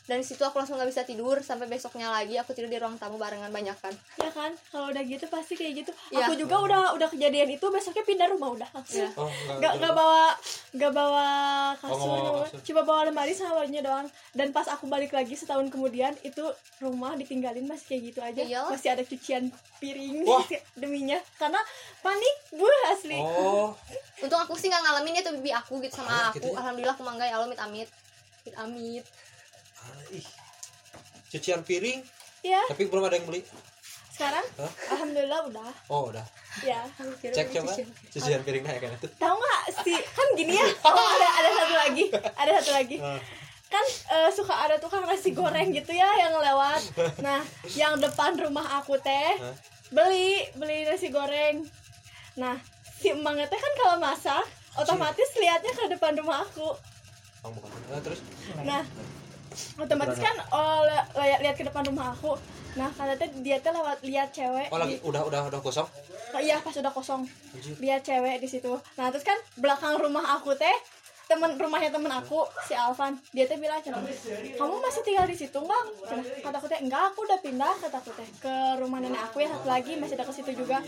dan 0.04 0.18
di 0.18 0.24
situ 0.24 0.40
aku 0.40 0.56
langsung 0.56 0.74
nggak 0.74 0.88
bisa 0.88 1.02
tidur 1.02 1.38
sampai 1.38 1.64
besoknya 1.64 2.08
lagi 2.08 2.34
aku 2.34 2.50
tidur 2.50 2.66
di 2.66 2.74
ruang 2.74 2.94
tamu 2.94 3.16
barengan 3.16 3.48
banyak 3.48 3.74
kan. 3.76 3.94
Ya 4.16 4.28
kan? 4.28 4.50
Kalau 4.66 4.88
udah 4.88 4.98
gitu 5.00 5.24
pasti 5.26 5.54
kayak 5.54 5.72
gitu. 5.78 5.90
Iya. 6.10 6.24
aku 6.24 6.34
juga 6.36 6.56
udah 6.58 6.82
udah 6.92 7.08
kejadian 7.08 7.48
itu 7.48 7.62
besoknya 7.64 8.02
pindah 8.02 8.26
rumah 8.28 8.50
udah 8.52 8.68
langsung. 8.68 9.04
Iya. 9.04 9.14
oh 9.14 9.30
enggak 9.48 9.56
nggak 9.56 9.72
nggak 9.78 9.94
bawa 9.94 10.24
nggak 10.72 10.92
bawa 10.92 11.26
kasur, 11.76 11.94
Oh, 11.94 12.02
bawa 12.02 12.16
nggak 12.16 12.34
bawa- 12.34 12.46
kasur. 12.48 12.60
cuma 12.64 12.80
bawa 12.82 13.00
lemari 13.04 13.32
sama 13.32 13.52
bajunya 13.56 13.80
doang. 13.80 14.06
Dan 14.32 14.48
pas 14.50 14.66
aku 14.66 14.84
balik 14.86 15.10
lagi 15.10 15.32
setahun 15.32 15.66
kemudian 15.68 16.12
itu 16.20 16.42
rumah 16.78 17.14
ditinggalin 17.14 17.62
masih 17.64 17.86
kayak 17.88 18.02
gitu 18.04 18.20
aja. 18.20 18.42
Iyalah. 18.42 18.70
masih 18.70 18.88
ada 18.90 19.02
cucian 19.02 19.44
piring 19.78 20.22
Wah. 20.24 20.42
deminya. 20.80 21.22
Karena 21.36 21.62
panik 21.98 22.36
bu 22.50 22.66
asli. 22.88 23.16
Oh. 23.16 23.70
Untung 24.18 24.40
aku 24.40 24.54
sih 24.54 24.66
nggak 24.66 24.82
ngalamin 24.82 25.14
itu 25.16 25.30
bibi 25.32 25.50
aku 25.52 25.78
gitu 25.78 25.94
sama 25.94 26.10
Ah, 26.10 26.22
aku. 26.28 26.38
gitu 26.38 26.48
ya? 26.48 26.58
alhamdulillah 26.58 26.94
aku 26.94 27.02
mangga 27.02 27.22
ya 27.22 27.34
Allah 27.34 27.46
amit 27.46 27.58
amit 27.58 27.88
amit 28.42 28.54
amit 28.56 29.04
ih 30.12 30.26
cucian 31.32 31.60
piring? 31.64 32.00
Ya 32.42 32.60
tapi 32.68 32.90
belum 32.90 33.06
ada 33.06 33.16
yang 33.16 33.26
beli. 33.26 33.42
Sekarang? 34.12 34.44
Alhamdulillah 34.92 35.40
udah. 35.48 35.70
Oh 35.88 36.12
udah. 36.12 36.26
Ya 36.60 36.84
cek 37.32 37.48
coba 37.56 37.72
cucian 38.12 38.42
piringnya 38.44 38.76
kayak 38.76 39.00
gitu 39.00 39.08
tahu 39.16 39.36
nggak 39.40 39.62
sih? 39.80 39.98
Kan 40.12 40.28
gini 40.36 40.60
ya. 40.60 40.66
Oh 40.84 41.06
ada 41.16 41.28
ada 41.40 41.48
satu 41.56 41.74
lagi. 41.74 42.04
Ada 42.12 42.50
satu 42.60 42.72
lagi. 42.76 42.96
Kan 43.72 43.84
eh, 43.88 44.30
suka 44.36 44.52
ada 44.52 44.76
tukang 44.76 45.08
nasi 45.08 45.32
goreng 45.32 45.72
gitu 45.72 45.96
ya 45.96 46.08
yang 46.20 46.36
lewat. 46.36 46.82
Nah 47.24 47.40
yang 47.72 47.96
depan 47.96 48.36
rumah 48.36 48.84
aku 48.84 49.00
teh 49.00 49.40
Hah? 49.40 49.56
beli 49.88 50.44
beli 50.60 50.84
nasi 50.84 51.08
goreng. 51.08 51.64
Nah 52.36 52.60
si 53.00 53.16
emangnya 53.16 53.48
teh 53.48 53.56
kan 53.56 53.72
kalau 53.80 53.96
masak 53.96 54.44
otomatis 54.76 55.28
liatnya 55.40 55.72
ke 55.72 55.88
depan 55.88 56.12
rumah 56.20 56.44
aku. 56.44 56.68
Oh, 57.42 57.50
bukan. 57.50 57.70
Eh, 57.90 58.00
terus? 58.04 58.20
Nah 58.62 58.84
otomatis 59.78 60.18
kan 60.18 60.36
oh, 60.52 60.80
li- 60.84 61.08
lihat 61.28 61.40
lihat 61.44 61.56
ke 61.58 61.64
depan 61.66 61.82
rumah 61.86 62.12
aku. 62.12 62.36
Nah 62.72 62.88
kata 62.88 63.20
teh 63.20 63.28
dia 63.44 63.60
teh 63.60 63.68
lewat 63.68 64.00
lihat 64.04 64.32
cewek 64.32 64.72
oh 64.72 64.78
lagi 64.80 64.96
di- 64.96 65.04
udah 65.04 65.22
udah 65.28 65.40
udah 65.52 65.60
kosong? 65.60 65.84
Oh, 66.32 66.40
iya 66.40 66.56
pas 66.64 66.72
udah 66.72 66.92
kosong. 66.92 67.28
Lihat 67.80 68.00
cewek 68.08 68.40
di 68.40 68.48
situ. 68.48 68.72
Nah 68.96 69.12
terus 69.12 69.24
kan 69.24 69.36
belakang 69.60 70.00
rumah 70.00 70.40
aku 70.40 70.56
teh 70.56 70.72
temen 71.28 71.56
rumahnya 71.56 71.88
temen 71.88 72.12
aku 72.12 72.44
si 72.66 72.76
Alvan 72.76 73.16
dia 73.32 73.48
teh 73.48 73.56
bilang 73.56 73.80
cenah, 73.80 74.04
kamu 74.58 74.74
masih 74.84 75.00
tinggal 75.00 75.24
di 75.24 75.32
situ 75.32 75.54
nggak 75.56 75.84
Cenah, 76.04 76.26
kata 76.44 76.56
aku 76.60 76.68
teh 76.68 76.76
enggak 76.82 77.02
aku 77.08 77.24
udah 77.24 77.38
pindah. 77.40 77.72
Kata 77.80 77.96
aku 78.00 78.10
teh 78.12 78.28
ke 78.40 78.54
rumah 78.80 79.00
nenek 79.00 79.32
aku 79.32 79.40
yang 79.40 79.52
satu 79.52 79.68
lagi 79.68 79.96
masih 79.96 80.16
dekat 80.16 80.34
situ 80.34 80.52
juga. 80.64 80.80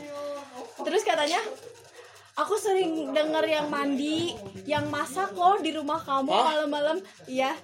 Terus 0.85 1.03
katanya 1.05 1.41
aku 2.35 2.55
sering 2.59 3.15
denger 3.15 3.45
yang 3.47 3.67
mandi 3.71 4.35
yang 4.67 4.91
masak 4.91 5.31
loh 5.39 5.59
di 5.63 5.71
rumah 5.71 6.03
kamu 6.03 6.31
malam-malam. 6.31 6.99
Iya. 7.31 7.55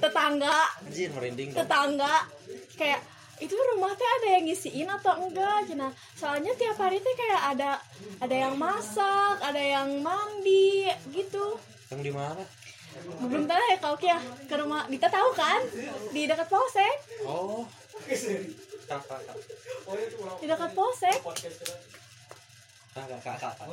Tetangga. 0.00 0.84
Anjir 0.84 1.08
merinding 1.16 1.56
dong 1.56 1.64
tetangga. 1.64 2.28
Kayak 2.76 3.00
itu 3.38 3.54
rumah 3.54 3.94
teh 3.94 4.08
ada 4.20 4.28
yang 4.36 4.44
ngisiin 4.50 4.88
atau 4.90 5.14
enggak? 5.24 5.64
Cina. 5.70 5.88
Soalnya 6.18 6.52
tiap 6.58 6.76
hari 6.76 7.00
teh 7.00 7.14
kayak 7.16 7.42
ada 7.56 7.70
ada 8.20 8.36
yang 8.36 8.54
masak 8.58 9.40
ada 9.40 9.62
yang 9.62 10.04
mandi 10.04 10.90
gitu. 11.14 11.56
Yang 11.88 12.00
di 12.04 12.12
mana? 12.12 12.44
Belum 13.22 13.46
tahu 13.46 13.62
ya 13.70 13.76
kau 13.80 13.96
kia 13.96 14.18
ke 14.44 14.54
rumah. 14.58 14.84
Kita 14.90 15.08
tahu 15.08 15.28
kan? 15.32 15.60
Di 16.12 16.28
dekat 16.28 16.48
polsek. 16.50 16.96
Oh. 17.24 17.64
Di 20.42 20.46
dekat 20.46 20.70
polsek 20.76 21.16
kakak 23.04 23.36
kakak 23.44 23.66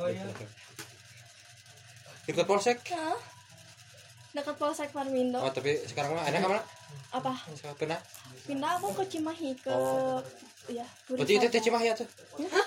ikut 2.26 2.44
polsek? 2.44 2.78
Hah? 2.90 3.18
dekat 4.36 4.52
polsek 4.60 4.92
Parmindo. 4.92 5.40
Oh 5.40 5.48
tapi 5.48 5.80
sekarang 5.88 6.12
mah 6.12 6.20
ada 6.20 6.36
ke 6.36 6.44
mana 6.44 6.60
apa? 7.08 7.32
Sekarang 7.56 7.76
pindah? 7.80 8.00
Pindah 8.44 8.70
aku 8.76 8.92
ke 8.92 9.04
Cimahi? 9.08 9.56
Ke 9.56 9.72
Oh. 9.72 10.20
ya 10.66 10.82
berarti 11.08 11.32
itu 11.32 11.46
teh 11.46 11.62
Cimahi 11.62 11.94
tuh 11.94 12.04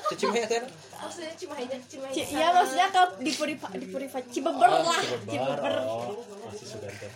teh 0.08 0.16
Cimahi 0.16 0.48
tuh 0.48 0.64
maksudnya 0.96 1.36
cuma 1.36 1.54
aja 1.54 1.76
cuma 1.86 2.08
Ci- 2.10 2.32
iya 2.32 2.48
maksudnya 2.50 2.88
ke 2.90 3.02
di 3.20 3.32
Purifa 3.36 3.68
di 3.76 3.86
Purifa 3.86 4.20
Cibeber 4.26 4.66
Oh, 4.66 4.88
lah. 4.88 5.04
Cibeber. 5.28 5.74
Oh, 5.84 6.16
masih 6.48 6.80
sudah 6.80 6.90
tuh. 6.90 7.12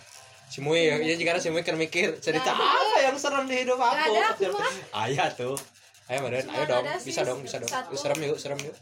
Simui 0.46 0.86
ya, 0.86 1.00
ya 1.00 1.16
jika 1.16 1.40
Simui 1.40 1.64
kan 1.64 1.74
mikir. 1.74 2.20
Cerita 2.20 2.52
apa 2.52 3.00
yang 3.00 3.16
serem 3.16 3.48
di 3.48 3.64
hidup 3.64 3.80
aku. 3.80 4.12
ada, 4.12 4.30
aku 4.30 4.54
mah. 4.54 4.72
Ayah 5.02 5.26
tuh. 5.32 5.56
Ayo 6.04 6.20
Maden, 6.20 6.44
Cuma 6.44 6.52
ayo 6.54 6.64
dong, 6.68 6.84
ada 6.84 7.00
sih 7.00 7.08
bisa 7.08 7.24
dong, 7.24 7.40
bisa 7.40 7.56
dong. 7.56 7.70
satu. 7.70 7.96
Serem 7.96 8.20
yuk, 8.20 8.36
serem 8.36 8.60
yuk. 8.60 8.76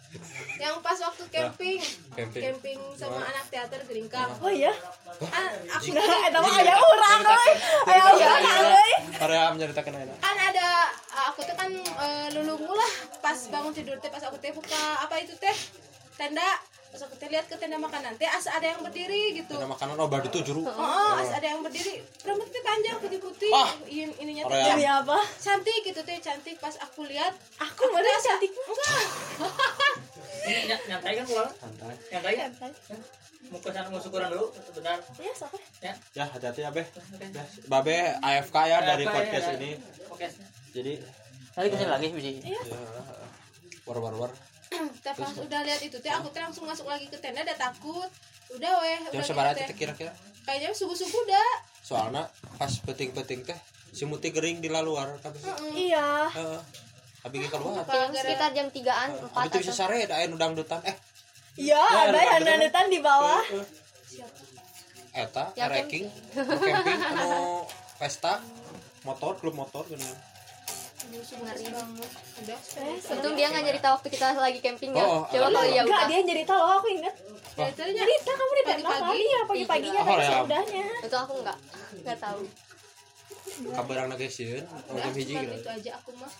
yang 0.58 0.74
pas 0.78 0.98
waktu 0.98 1.22
camping 1.28 1.78
Camping. 2.12 2.42
camping 2.42 2.78
sama 2.94 3.22
anak 3.22 3.46
teater 3.46 3.78
geringkang 3.82 4.30
oh 4.36 4.50
iya 4.50 4.74
ah, 5.26 5.50
aku 5.72 5.90
Nah, 5.92 6.18
eta 6.24 6.38
mah 6.38 6.50
aya 6.52 6.74
urang 6.74 7.20
euy. 7.24 7.52
Aya 7.84 8.02
urang 8.10 8.42
euy. 8.42 8.90
Para 9.14 9.38
menceritakan 9.50 9.92
aja. 9.96 10.14
kan 10.18 10.36
ada 10.36 10.68
aku 11.30 11.40
tuh 11.42 11.54
kan 11.54 11.70
eh, 11.78 12.26
lulungu 12.32 12.74
lah 12.74 12.92
pas 13.18 13.38
bangun 13.48 13.70
tidur 13.70 13.98
teh 13.98 14.10
pas 14.10 14.22
aku 14.22 14.38
teh 14.38 14.50
buka 14.50 14.82
apa 14.98 15.14
itu 15.18 15.34
teh 15.38 15.54
tenda 16.14 16.48
pas 16.86 17.00
aku 17.00 17.16
teh 17.16 17.24
lihat 17.26 17.44
ke 17.44 17.56
tenda 17.56 17.76
makanan 17.76 18.12
teh 18.14 18.28
asa 18.28 18.52
ada 18.52 18.68
yang 18.68 18.80
berdiri 18.80 19.32
gitu 19.34 19.54
Ada 19.54 19.64
makanan 19.66 19.96
oh 19.96 20.06
baru 20.06 20.28
itu 20.28 20.44
juru. 20.44 20.60
oh, 20.60 20.68
oh 20.68 21.12
asa 21.16 21.40
ada 21.40 21.48
yang 21.48 21.60
berdiri 21.60 22.04
rambut 22.20 22.44
teh 22.46 22.60
panjang 22.60 22.96
putih 22.98 23.16
putih 23.18 23.48
Ah. 23.50 23.72
in, 23.86 24.12
ininya 24.14 24.44
teh. 24.44 24.60
Demi 24.66 24.84
apa? 24.84 25.16
cantik 25.36 25.80
gitu 25.82 26.00
teh 26.00 26.18
cantik 26.18 26.56
pas 26.58 26.76
aku 26.78 27.04
lihat 27.04 27.32
Aku 27.58 27.82
mana 27.88 28.12
cantik 28.18 28.52
enggak 28.52 29.00
Ini 30.42 30.60
ny- 30.66 30.84
nyantai 30.86 31.12
kan 31.14 31.24
pulang? 31.24 31.50
Santai. 31.54 31.94
Nyantai 32.10 32.34
kan? 32.36 32.50
Mau 33.48 33.58
ke 33.58 33.68
sana 33.68 33.86
mau 33.86 33.98
syukuran 33.98 34.26
dulu, 34.28 34.50
sebentar. 34.56 34.98
Iya, 35.14 35.32
sok. 35.34 35.54
Ya. 35.78 35.92
Ya, 36.14 36.24
hati-hati 36.26 36.60
ya, 36.62 36.70
Be. 36.70 36.82
Ya, 36.82 37.42
Babe 37.68 37.94
AFK 38.18 38.56
ya 38.64 38.78
dari 38.80 39.04
podcast 39.04 39.46
ya. 39.46 39.54
ini. 39.56 39.70
Oke. 40.08 40.26
Jadi 40.72 40.92
Nanti 41.52 41.68
ke 41.68 41.76
sini 41.76 41.90
lagi 41.90 42.06
biji. 42.10 42.32
Iya. 42.44 42.58
ya, 42.64 42.78
war 43.84 43.98
war 43.98 44.14
war. 44.16 44.32
Teh 45.02 45.14
pas 45.14 45.34
udah 45.36 45.60
lihat 45.66 45.80
itu 45.84 45.96
teh 46.00 46.12
aku 46.12 46.28
teh 46.32 46.40
langsung 46.40 46.64
masuk 46.64 46.86
lagi 46.88 47.06
ke 47.08 47.16
tenda 47.20 47.44
udah 47.44 47.58
takut 47.58 48.10
udah 48.52 48.72
weh 48.84 48.98
Jam 49.08 49.20
udah 49.20 49.26
seberapa 49.26 49.54
gitu 49.56 49.68
teh 49.68 49.76
kira-kira? 49.76 50.12
kayaknya 50.42 50.74
subuh 50.74 50.96
subuh 50.96 51.20
udah 51.28 51.50
Soalnya 51.82 52.30
pas 52.56 52.72
peting-peting 52.82 53.42
teh 53.46 53.58
si 53.92 54.08
muti 54.08 54.32
kering 54.32 54.64
di 54.64 54.72
luar 54.72 55.12
kan. 55.20 55.34
Iya. 55.76 56.32
Heeh. 56.32 56.60
Abi 57.22 57.38
ge 57.44 57.48
keluar. 57.52 57.84
Sekitar 58.10 58.50
jam 58.56 58.66
3an 58.72 59.08
Abi 59.36 59.48
tuh 59.52 59.60
bisa 59.62 59.74
sare 59.76 60.08
da 60.08 60.18
aya 60.18 60.26
udang 60.32 60.56
dutan 60.56 60.80
eh 60.82 60.96
Iya, 61.52 61.76
ada 61.76 62.16
yang 62.16 62.48
nanetan 62.48 62.88
di 62.88 62.98
bawah. 63.04 63.44
eta 65.12 65.52
ranking 65.52 66.08
camping 66.32 67.00
anu 67.04 67.68
pesta 68.00 68.40
motor 69.04 69.36
klub 69.36 69.52
motor 69.52 69.84
gitu. 69.92 70.00
Ngeri 71.12 71.64
Eh, 72.42 72.96
untung 73.12 73.34
dia 73.34 73.46
nggak 73.48 73.62
nyerita 73.62 73.88
waktu 73.92 74.08
kita 74.08 74.32
lagi 74.34 74.58
camping 74.58 74.90
ya 74.90 75.04
Oh, 75.04 75.22
coba 75.22 75.44
oh, 75.44 75.50
kalau 75.50 75.64
dia 75.64 75.82
Enggak, 75.82 76.00
udah 76.00 76.08
dia 76.08 76.20
cerita 76.24 76.52
loh, 76.52 76.70
aku 76.74 76.88
inget. 76.90 77.14
dari 77.52 77.72
tadi 77.74 77.92
Cerita 77.92 78.32
kamu 78.32 78.52
di 78.52 78.62
Pagi-pagi. 78.64 79.02
kali 79.04 79.24
ya, 79.24 79.40
pagi-paginya 79.44 80.00
Oh, 80.00 80.06
tadi 80.08 80.24
ya. 80.26 80.40
udahnya. 80.42 80.84
itu 81.02 81.16
aku 81.18 81.32
nggak 81.38 81.58
nggak 82.02 82.18
tahu 82.18 82.40
Kabarang 83.52 84.08
lagi 84.08 84.26
sieun 84.26 84.64
oh, 84.64 84.94
udah 84.94 85.02
jam 85.02 85.12
hiji 85.12 85.34
gitu. 85.36 85.54
itu 85.54 85.70
aja 85.70 85.90
aku 85.98 86.10
mah 86.16 86.32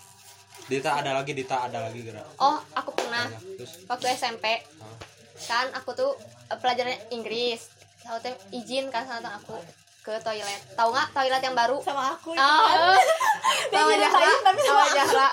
Dita 0.63 0.91
ada 0.95 1.11
lagi, 1.13 1.31
Dita 1.35 1.57
ada 1.61 1.79
lagi 1.83 1.99
gerak. 2.01 2.25
oh 2.39 2.57
aku 2.73 2.89
pernah 2.95 3.27
Terus 3.59 3.71
waktu 3.85 4.05
SMP 4.15 4.45
ah, 4.79 4.95
kan 5.43 5.69
aku 5.75 5.93
tuh 5.93 6.11
eh, 6.49 6.57
pelajaran 6.57 6.97
Inggris 7.09 7.69
aku 8.03 8.17
tuh 8.21 8.33
izin 8.51 8.89
kan 8.89 9.05
sama 9.05 9.37
aku 9.37 9.53
ke 10.03 10.13
toilet 10.19 10.61
tahu 10.75 10.89
nggak 10.91 11.07
toilet 11.11 11.39
yang 11.41 11.55
baru 11.55 11.79
Sama 11.79 12.11
aku. 12.11 12.35
Oh, 12.35 12.95
Dia 13.71 13.79
sama 13.79 13.89
nyeritain, 13.89 14.19
Jahra, 14.19 14.43
tapi 14.43 14.59
sama. 14.61 14.83
Jahra. 14.91 15.29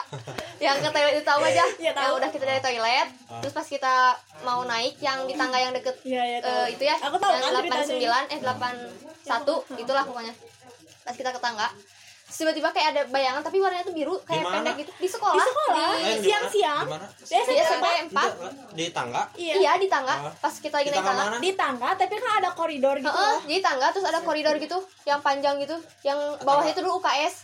Yang 0.57 0.77
ke 0.79 0.89
toilet 0.89 1.13
itu 1.13 1.25
tahu 1.27 1.41
aja. 1.43 1.65
Iya, 1.75 1.91
tahu. 1.91 2.05
Yang 2.05 2.15
udah 2.17 2.29
kita 2.31 2.45
dari 2.47 2.61
toilet, 2.61 3.09
terus 3.43 3.53
pas 3.53 3.67
kita 3.67 3.95
mau 4.41 4.63
naik 4.63 4.95
yang 4.99 5.27
di 5.27 5.35
tangga 5.35 5.59
yang 5.59 5.73
deket 5.73 5.97
Iya, 6.03 6.23
iya, 6.25 6.39
tahu. 6.39 6.55
eh, 6.55 6.67
itu 6.71 6.83
ya, 6.85 6.97
Aku 7.03 7.17
tahu 7.19 7.33
yang 7.33 7.43
kan 7.43 7.53
ceritanya. 7.83 8.23
89 8.31 8.31
eh 8.31 8.39
81 8.39 9.83
itulah 9.83 10.05
pokoknya. 10.07 10.35
Pas 11.03 11.15
kita 11.15 11.31
ke 11.31 11.41
tangga, 11.41 11.67
tiba-tiba 12.31 12.69
kayak 12.71 12.89
ada 12.91 13.03
bayangan 13.07 13.43
tapi 13.43 13.59
warnanya 13.59 13.83
tuh 13.83 13.93
biru 13.93 14.15
kayak 14.23 14.39
Di 14.39 14.47
mana? 14.47 14.55
pendek 14.57 14.75
gitu 14.79 14.93
di 14.97 15.09
sekolah. 15.09 15.35
Di 15.35 15.43
sekolah, 15.43 15.91
di 15.93 16.15
siang-siang. 16.23 16.87
Di, 16.87 16.97
di 17.21 17.35
SMP 17.35 17.59
SMP 17.61 17.87
4. 18.09 18.73
Di 18.73 18.87
tangga. 18.91 19.23
Iya. 19.35 19.55
Iya, 19.57 19.73
di 19.77 19.87
tangga. 19.87 20.15
Ah. 20.17 20.33
Pas 20.35 20.55
kita 20.55 20.75
lagi 20.77 20.89
Di 20.89 20.93
naik 20.93 21.05
tangga? 21.05 21.25
Di 21.37 21.51
tangga, 21.53 21.89
tapi 21.95 22.15
kan 22.15 22.33
ada 22.39 22.51
koridor 22.51 22.97
gitu. 22.97 23.11
Heeh, 23.11 23.37
jadi 23.47 23.61
tangga 23.61 23.87
terus 23.91 24.07
ada 24.07 24.21
koridor 24.21 24.55
gitu 24.57 24.79
yang 25.05 25.21
panjang 25.21 25.59
gitu, 25.59 25.75
yang 26.03 26.19
bawahnya 26.41 26.71
itu 26.71 26.81
dulu 26.81 26.99
UKS. 26.99 27.35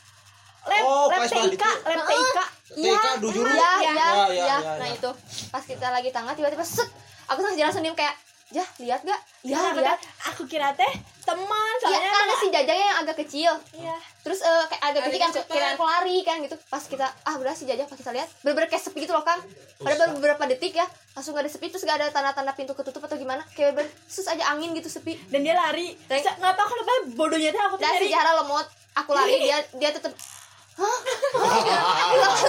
Lab, 0.66 0.83
Oh, 0.83 1.07
banget 1.07 1.31
TIK, 1.31 1.62
lab 1.62 2.00
TIK. 2.05 2.38
Iya. 2.75 2.99
Iya, 2.99 2.99
Iya. 3.07 3.14
iya, 3.23 3.71
Ya, 3.87 3.93
ya, 3.95 4.07
iya. 4.26 4.57
ya, 4.57 4.73
Nah, 4.76 4.88
itu 4.88 5.11
pas 5.49 5.62
kita 5.62 5.87
lagi 5.88 6.11
tangga 6.11 6.35
tiba-tiba 6.35 6.62
set. 6.62 6.90
Aku 7.26 7.38
langsung 7.38 7.55
jalan 7.57 7.71
sendiri 7.71 7.95
kayak, 7.95 8.19
"Jah, 8.50 8.66
lihat 8.81 9.00
gak?" 9.00 9.21
Ya, 9.43 9.62
Ya, 9.62 9.71
lihat. 9.73 9.99
Aku 10.26 10.43
kira 10.45 10.75
teh 10.75 10.90
teman, 11.26 11.73
Iya, 11.75 11.83
soalnya 11.83 12.09
kan 12.09 12.21
ada 12.23 12.35
si 12.37 12.47
Jajanya 12.49 12.87
yang 12.87 12.99
agak 13.02 13.16
kecil. 13.18 13.52
Iya. 13.73 13.97
Terus 14.23 14.40
eh, 14.40 14.64
kayak 14.66 14.83
agak 14.85 15.02
kecil 15.04 15.21
kan 15.21 15.30
kira 15.45 15.66
aku 15.75 15.85
lari 15.85 16.16
kan 16.23 16.37
gitu. 16.40 16.56
Pas 16.64 16.80
kita 16.80 17.02
ah 17.04 17.35
bener 17.35 17.52
si 17.52 17.64
Jajah 17.64 17.85
pas 17.85 17.95
kita 17.95 18.11
lihat 18.11 18.28
bener-bener 18.40 18.68
kayak 18.68 18.80
sepi 18.80 18.99
gitu 19.00 19.11
loh 19.11 19.23
kan. 19.23 19.42
Pada 19.76 19.95
baru 19.97 20.14
beberapa 20.14 20.42
detik 20.47 20.73
ya 20.73 20.87
langsung 21.12 21.33
gak 21.33 21.42
ada 21.42 21.50
sepi 21.50 21.66
terus 21.66 21.83
gak 21.83 21.97
ada 21.97 22.09
tanda-tanda 22.09 22.52
pintu 22.52 22.73
ketutup 22.73 23.02
atau 23.02 23.16
gimana 23.16 23.42
kayak 23.50 23.75
bener 23.75 23.90
sus 24.04 24.25
aja 24.25 24.47
angin 24.47 24.73
gitu 24.73 24.87
sepi 24.87 25.18
Dan 25.26 25.42
dia 25.42 25.52
lari. 25.52 25.92
Dan- 26.06 26.23
Nggak 26.23 26.54
tahu 26.54 26.66
kenapa 26.71 26.92
bodohnya 27.12 27.50
teh 27.50 27.61
aku 27.61 27.75
tuh 27.75 27.85
nyari. 27.85 28.06
Jahra 28.06 28.33
lemot 28.37 28.66
aku 28.95 29.11
lari 29.12 29.35
dia 29.38 29.59
dia 29.75 29.90
tetep 29.90 30.12
hah 30.76 30.99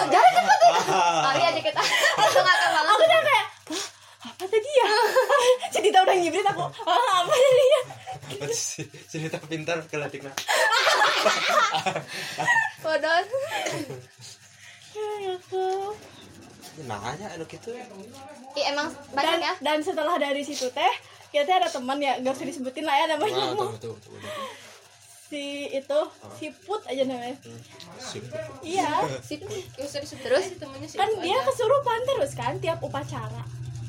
jalan 0.07 0.31
cepet 0.33 0.59
ya 0.61 0.71
lari 1.21 1.43
aja 1.45 1.61
kita 1.61 1.81
langsung 2.13 2.43
ngakak 2.43 2.69
banget 2.69 2.87
Aku 2.87 3.03
tuh 3.03 3.21
kayak 3.21 3.45
"Hah, 3.67 3.83
apa 4.27 4.45
tadi 4.49 4.69
ya? 4.69 4.85
si 5.71 5.79
Dita 5.79 5.99
udah 6.01 6.15
ngibrit 6.15 6.41
aku. 6.43 6.63
Ah, 6.83 6.97
ya? 6.97 7.06
Si 8.77 8.85
si 8.85 9.17
Dita 9.17 9.41
pintar 9.41 9.81
Ya, 14.93 15.33
aku. 15.33 15.97
Nanya 16.85 17.33
anu 17.33 17.49
kitu. 17.49 17.73
Ih, 18.53 18.65
emang 18.69 18.93
banyak 19.17 19.33
Dan, 19.33 19.41
ya. 19.41 19.53
dan 19.65 19.81
setelah 19.81 20.21
dari 20.21 20.45
situ 20.45 20.69
teh 20.69 20.93
kita 21.33 21.49
teh 21.49 21.57
ada 21.57 21.73
teman 21.73 21.97
ya 21.97 22.21
nggak 22.21 22.37
usah 22.37 22.45
disebutin 22.45 22.85
lah 22.85 23.01
ya 23.01 23.17
namanya. 23.17 23.49
Nah, 23.49 23.57
betul 23.57 23.97
betul. 23.97 23.97
betul. 23.97 24.13
si 25.27 25.73
itu 25.73 25.99
si 26.37 26.45
put 26.69 26.85
aja 26.85 27.01
namanya. 27.01 27.33
Sip. 27.97 28.29
iya. 28.61 29.09
Sip 29.25 29.41
terus? 30.21 30.53
kan 30.93 31.09
dia 31.17 31.37
kesurupan 31.49 31.99
terus 32.13 32.37
kan 32.37 32.61
tiap 32.61 32.77
upacara. 32.85 33.41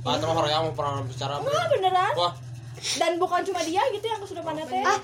Ah, 0.08 0.16
terus 0.16 0.32
orang 0.32 0.48
yang 0.48 0.64
mau 0.64 0.72
pernah 0.72 1.04
bicara 1.04 1.44
Enggak 1.44 1.66
beneran? 1.76 2.12
Wah, 2.16 2.32
dan 2.96 3.16
bukan 3.16 3.40
cuma 3.42 3.60
dia 3.60 3.82
gitu 3.90 4.04
yang 4.04 4.20
kesurupan 4.20 4.54
teh. 4.56 4.82
Ah 4.82 4.98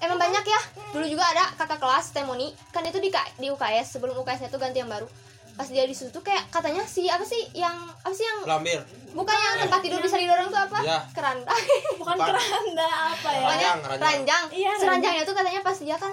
emang 0.00 0.18
banyak 0.18 0.44
ya. 0.44 0.60
Dulu 0.90 1.06
juga 1.06 1.24
ada 1.28 1.44
kakak 1.54 1.78
kelas 1.78 2.10
temoni 2.10 2.50
kan 2.72 2.82
itu 2.82 2.98
di 2.98 3.12
di 3.12 3.46
UKS 3.48 3.96
sebelum 3.96 4.16
UKS 4.16 4.48
tuh 4.48 4.58
ganti 4.58 4.80
yang 4.80 4.90
baru. 4.90 5.06
Pas 5.54 5.68
dia 5.68 5.84
di 5.84 5.92
situ 5.92 6.08
tuh 6.08 6.24
kayak 6.24 6.48
katanya 6.48 6.80
si 6.88 7.04
apa 7.06 7.20
sih 7.20 7.52
yang 7.52 7.74
apa 8.00 8.14
sih 8.16 8.24
yang 8.24 8.48
lambir. 8.48 8.80
bukan 9.12 9.34
yang 9.34 9.66
tempat 9.66 9.80
tidur 9.84 10.00
bisa 10.00 10.16
didorong 10.16 10.48
tuh 10.48 10.56
apa? 10.56 10.78
Ya. 10.80 11.04
keranda 11.12 11.52
bukan 12.00 12.16
keranda 12.16 12.88
apa 13.12 13.28
ya? 13.28 13.44
Ranjang, 13.44 13.78
ranjang. 13.84 14.00
ranjang 14.00 14.44
Iya, 14.54 14.72
seranjangnya 14.80 15.22
tuh 15.26 15.36
katanya 15.36 15.60
pas 15.60 15.76
dia 15.76 15.96
kan 16.00 16.12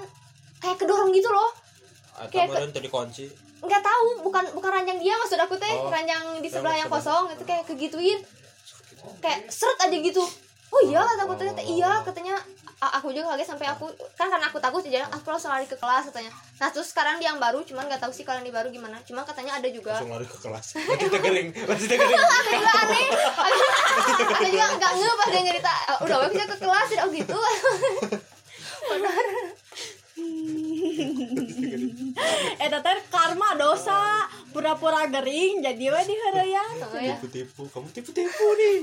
kayak 0.59 0.77
kedorong 0.81 1.15
gitu 1.15 1.29
loh. 1.31 1.47
Atau 2.17 2.33
Kayak 2.33 2.67
ke- 2.67 2.75
tadi 2.75 2.89
kunci. 2.91 3.25
nggak 3.57 3.81
tahu 3.81 4.21
bukan 4.21 4.43
bukan 4.53 4.69
ranjang 4.69 4.99
dia 4.99 5.15
maksud 5.15 5.39
aku 5.39 5.55
teh. 5.55 5.73
Oh. 5.79 5.87
ranjang 5.87 6.43
di 6.43 6.49
sebelah 6.51 6.75
yang 6.75 6.89
kosong 6.91 7.31
itu 7.31 7.43
kayak 7.47 7.63
kegituin. 7.63 8.19
Kayak 9.23 9.47
seret 9.47 9.79
aja 9.79 9.95
gitu 9.95 10.25
oh 10.67 10.81
iya 10.83 10.99
kata 10.99 11.21
aku 11.23 11.33
ternyata 11.35 11.63
iya 11.63 11.91
katanya 12.03 12.35
aku 12.77 13.09
juga 13.09 13.33
kaget 13.33 13.49
sampai 13.49 13.65
aku 13.65 13.87
kan 14.13 14.27
karena 14.27 14.45
aku 14.45 14.59
takut 14.59 14.83
jadi 14.83 15.01
aku 15.01 15.25
langsung 15.25 15.49
lari 15.49 15.65
ke 15.65 15.73
kelas 15.73 16.11
katanya 16.11 16.29
nah 16.59 16.69
terus 16.69 16.93
sekarang 16.93 17.17
di 17.17 17.25
yang 17.25 17.39
baru 17.39 17.63
cuman 17.63 17.87
nggak 17.87 17.97
tahu 17.97 18.11
sih 18.11 18.21
kalau 18.21 18.37
yang 18.37 18.47
di 18.47 18.53
baru 18.53 18.69
gimana 18.69 19.01
cuma 19.01 19.23
katanya 19.23 19.57
ada 19.57 19.65
juga 19.67 19.97
Langsung 19.97 20.13
lari 20.13 20.27
ke 20.27 20.37
kelas. 20.37 20.65
Masih 20.77 21.09
tegering, 21.09 21.47
masih 21.55 21.87
tegering. 21.91 22.13
aku 22.13 22.51
juga 22.51 22.71
aneh 22.75 23.07
aku, 23.09 23.63
aku 24.29 24.45
juga 24.45 24.67
nggak 24.77 24.91
nge 24.93 25.09
pas 25.09 25.27
dia 25.27 25.41
cerita 25.41 25.73
"Ah, 25.87 25.97
udah 26.05 26.17
bisa 26.29 26.45
ke 26.45 26.57
kelas 26.59 26.87
tidak 26.87 27.03
oh 27.03 27.11
gitu 27.11 27.37
eh 32.57 32.67
teh 32.67 32.97
karma 33.07 33.49
dosa 33.55 34.25
pura-pura 34.49 35.05
gering 35.07 35.61
jadi 35.61 35.85
we 35.87 36.01
di 36.03 36.15
harayan 36.19 36.71
Oh, 36.81 36.97
ya. 36.97 37.13
Tipu-tipu, 37.17 37.69
kamu 37.69 37.87
tipu-tipu 37.93 38.45
nih. 38.57 38.77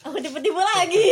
Aku 0.00 0.16
tipu-tipu 0.18 0.58
lagi 0.58 1.04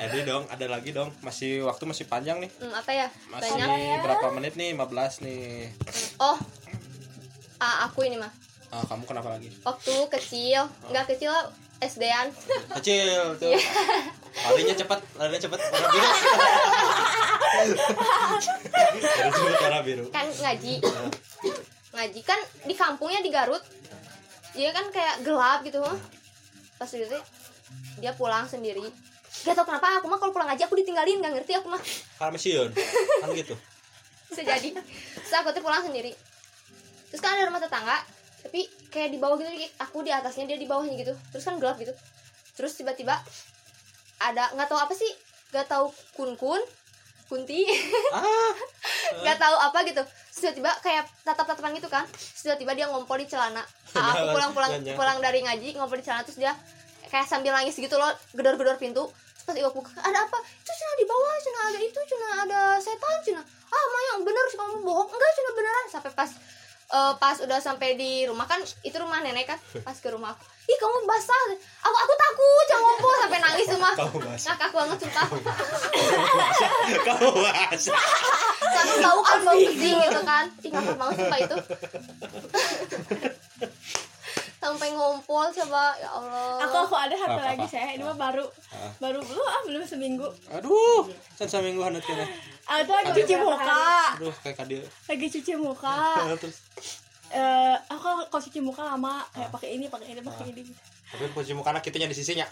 Edi 0.00 0.24
dong, 0.24 0.48
ada 0.48 0.64
lagi 0.64 0.90
dong. 0.90 1.12
Masih 1.20 1.60
waktu 1.60 1.84
masih 1.84 2.08
panjang 2.08 2.40
nih. 2.40 2.48
Hmm, 2.56 2.72
apa 2.72 2.88
ya 2.88 3.08
Masih 3.28 3.52
banyak 3.52 4.00
berapa 4.00 4.26
menit 4.32 4.56
nih? 4.56 4.72
15 4.72 4.88
nih. 5.20 5.68
oh 6.18 6.38
ah, 7.58 7.84
aku 7.84 8.08
ini 8.08 8.16
mah 8.16 8.32
Ah, 8.70 8.80
kamu 8.86 9.02
kenapa 9.04 9.28
lagi? 9.28 9.50
waktu 9.60 9.92
kecil 10.08 10.62
nggak 10.88 11.04
kecil 11.06 11.34
SD-an 11.80 12.30
Kecil 12.76 13.34
tuh. 13.36 13.50
Larinya 14.46 14.74
cepat, 14.74 15.00
larinya 15.16 15.40
cepat. 15.42 15.58
Warna 15.58 15.88
biru. 15.90 16.08
Cepat 19.10 19.60
warna 19.60 19.80
biru. 19.82 20.04
kan 20.08 20.26
ngaji 20.30 20.74
ngaji 21.90 22.20
kan 22.22 22.38
di 22.62 22.74
kampungnya 22.74 23.20
di 23.20 23.28
Garut 23.28 23.60
dia 24.54 24.70
kan 24.74 24.86
kayak 24.90 25.22
gelap 25.22 25.60
gitu 25.62 25.80
pas 26.80 26.90
itu 26.90 27.18
dia 28.00 28.12
pulang 28.16 28.48
sendiri. 28.48 28.82
Gak 29.46 29.54
tau 29.54 29.62
kenapa 29.68 30.02
aku 30.02 30.10
mah 30.10 30.18
kalau 30.18 30.32
pulang 30.34 30.48
ngaji 30.50 30.64
aku 30.66 30.74
ditinggalin 30.80 31.22
gak 31.22 31.34
ngerti 31.38 31.52
aku 31.60 31.68
mah. 31.70 31.82
Karena 32.20 32.38
Sion. 32.40 32.70
Kan 33.22 33.30
gitu. 33.36 33.54
bisa 34.30 34.42
jadi. 34.46 34.68
Terus 34.74 35.34
aku 35.42 35.50
tuh 35.54 35.62
pulang 35.62 35.82
sendiri. 35.82 36.14
Terus 37.10 37.20
kan 37.20 37.34
ada 37.34 37.50
rumah 37.50 37.62
tetangga 37.62 37.98
tapi 38.40 38.64
kayak 38.88 39.12
di 39.12 39.18
bawah 39.20 39.36
gitu 39.36 39.52
aku 39.76 40.00
di 40.00 40.10
atasnya 40.10 40.48
dia 40.48 40.58
di 40.58 40.66
bawahnya 40.66 40.96
gitu. 40.98 41.14
Terus 41.34 41.44
kan 41.44 41.58
gelap 41.60 41.76
gitu. 41.78 41.92
Terus 42.56 42.72
tiba-tiba 42.74 43.14
ada 44.20 44.52
nggak 44.56 44.68
tahu 44.68 44.80
apa 44.80 44.94
sih 44.96 45.10
nggak 45.50 45.66
tahu 45.66 45.90
kun 46.14 46.36
kun 46.38 46.62
kunti. 47.30 47.62
Ah, 48.10 48.52
nggak 49.22 49.38
tahu 49.38 49.56
apa 49.70 49.78
gitu. 49.86 50.02
Terus 50.02 50.40
tiba-tiba 50.42 50.70
kayak 50.82 51.06
tatap-tatapan 51.22 51.78
gitu 51.78 51.86
kan. 51.86 52.04
Terus 52.10 52.42
tiba-tiba 52.42 52.74
dia 52.74 52.86
ngompol 52.90 53.22
di 53.22 53.30
celana. 53.30 53.62
Ah, 53.90 54.14
aku 54.14 54.38
pulang-pulang 54.38 54.70
Jangan. 54.82 54.96
pulang 54.98 55.18
dari 55.18 55.42
ngaji 55.42 55.68
ngompol 55.78 55.98
di 55.98 56.04
celana 56.06 56.22
terus 56.22 56.38
dia 56.38 56.54
kayak 57.10 57.26
sambil 57.26 57.50
nangis 57.54 57.74
gitu 57.78 57.94
loh 57.94 58.10
gedor-gedor 58.34 58.74
pintu. 58.78 59.06
Terus 59.06 59.44
pas 59.46 59.54
ibu 59.54 59.70
buka 59.70 59.94
ada 60.02 60.26
apa? 60.26 60.38
Itu 60.42 60.72
cina 60.74 60.92
di 60.98 61.06
bawah 61.06 61.34
cina 61.42 61.60
ada 61.70 61.78
itu 61.78 62.00
cina 62.06 62.26
ada 62.46 62.60
setan 62.82 63.18
cina 63.22 63.42
ah 63.70 63.84
Maya 63.94 64.12
bener 64.26 64.44
sih 64.50 64.58
kamu 64.58 64.82
bohong. 64.82 65.08
Enggak 65.10 65.30
cina 65.38 65.50
beneran. 65.54 65.86
Sampai 65.90 66.10
pas 66.14 66.30
eh, 66.90 67.12
pas 67.16 67.36
udah 67.36 67.58
sampai 67.58 67.94
di 67.94 68.22
rumah 68.24 68.44
kan 68.44 68.58
itu 68.80 68.96
rumah 68.96 69.18
nenek 69.18 69.46
kan 69.46 69.58
pas 69.80 69.94
ke 69.94 70.08
rumah 70.08 70.30
aku 70.30 70.42
ih 70.64 70.76
kamu 70.76 71.02
basah 71.02 71.42
aku 71.80 71.96
aku 71.96 72.12
takut 72.16 72.64
jangan 72.64 72.82
ngompol 72.84 73.14
sampai 73.16 73.38
nangis 73.40 73.66
semua 73.66 73.90
Kamu 73.92 74.16
basah. 74.20 74.46
ngakak 74.48 74.70
banget 74.72 74.98
sumpah 75.00 75.26
kamu 77.00 77.28
bahasa. 77.36 77.92
Satu 78.70 78.94
tahu 78.98 79.18
kan 79.20 79.38
bau 79.42 79.56
kucing 79.56 79.96
gitu 79.98 80.20
kan 80.22 80.44
Ih 80.60 80.70
ngakak 80.70 80.96
banget 80.96 81.14
sumpah 81.16 81.38
itu 81.40 81.56
Sampai 84.60 84.92
ngompol 84.92 85.48
coba 85.48 85.96
Ya 85.96 86.10
Allah 86.10 86.60
aku 86.60 86.76
aku 86.84 86.94
ada 86.94 87.14
satu 87.16 87.32
Apa, 87.32 87.48
lagi 87.48 87.64
apa? 87.64 87.72
saya 87.72 87.90
ini 87.90 88.04
mah 88.04 88.14
baru 88.14 88.44
Ah. 88.70 88.92
baru 88.98 89.18
belum 89.18 89.42
ah 89.42 89.60
belum 89.64 89.82
seminggu 89.82 90.28
Aduh, 90.52 91.08
kan 91.34 91.44
seminggu 91.44 91.80
hangat 91.80 92.00
kena. 92.00 92.22
Aku 92.70 92.90
lagi 92.94 93.10
cuci 93.16 93.34
muka 93.36 93.80
Aduh, 94.14 94.34
kayak 94.40 94.56
kadil. 94.56 94.82
lagi 95.04 95.26
cuci 95.34 95.52
muka 95.54 95.96
Terus 96.38 96.56
eh 97.30 97.76
aku 97.86 98.26
kalau 98.26 98.42
cuci 98.42 98.58
muka 98.58 98.82
lama 98.84 99.22
kayak 99.30 99.50
pakai 99.50 99.68
ini 99.74 99.86
pakai 99.86 100.06
ini 100.08 100.20
pakai 100.20 100.50
ini 100.50 100.62
gitu. 100.64 100.78
tapi 101.10 101.26
cuci 101.32 101.52
muka 101.52 101.70
anak 101.70 101.82
kitanya 101.82 102.06
di 102.06 102.14
sisinya. 102.14 102.46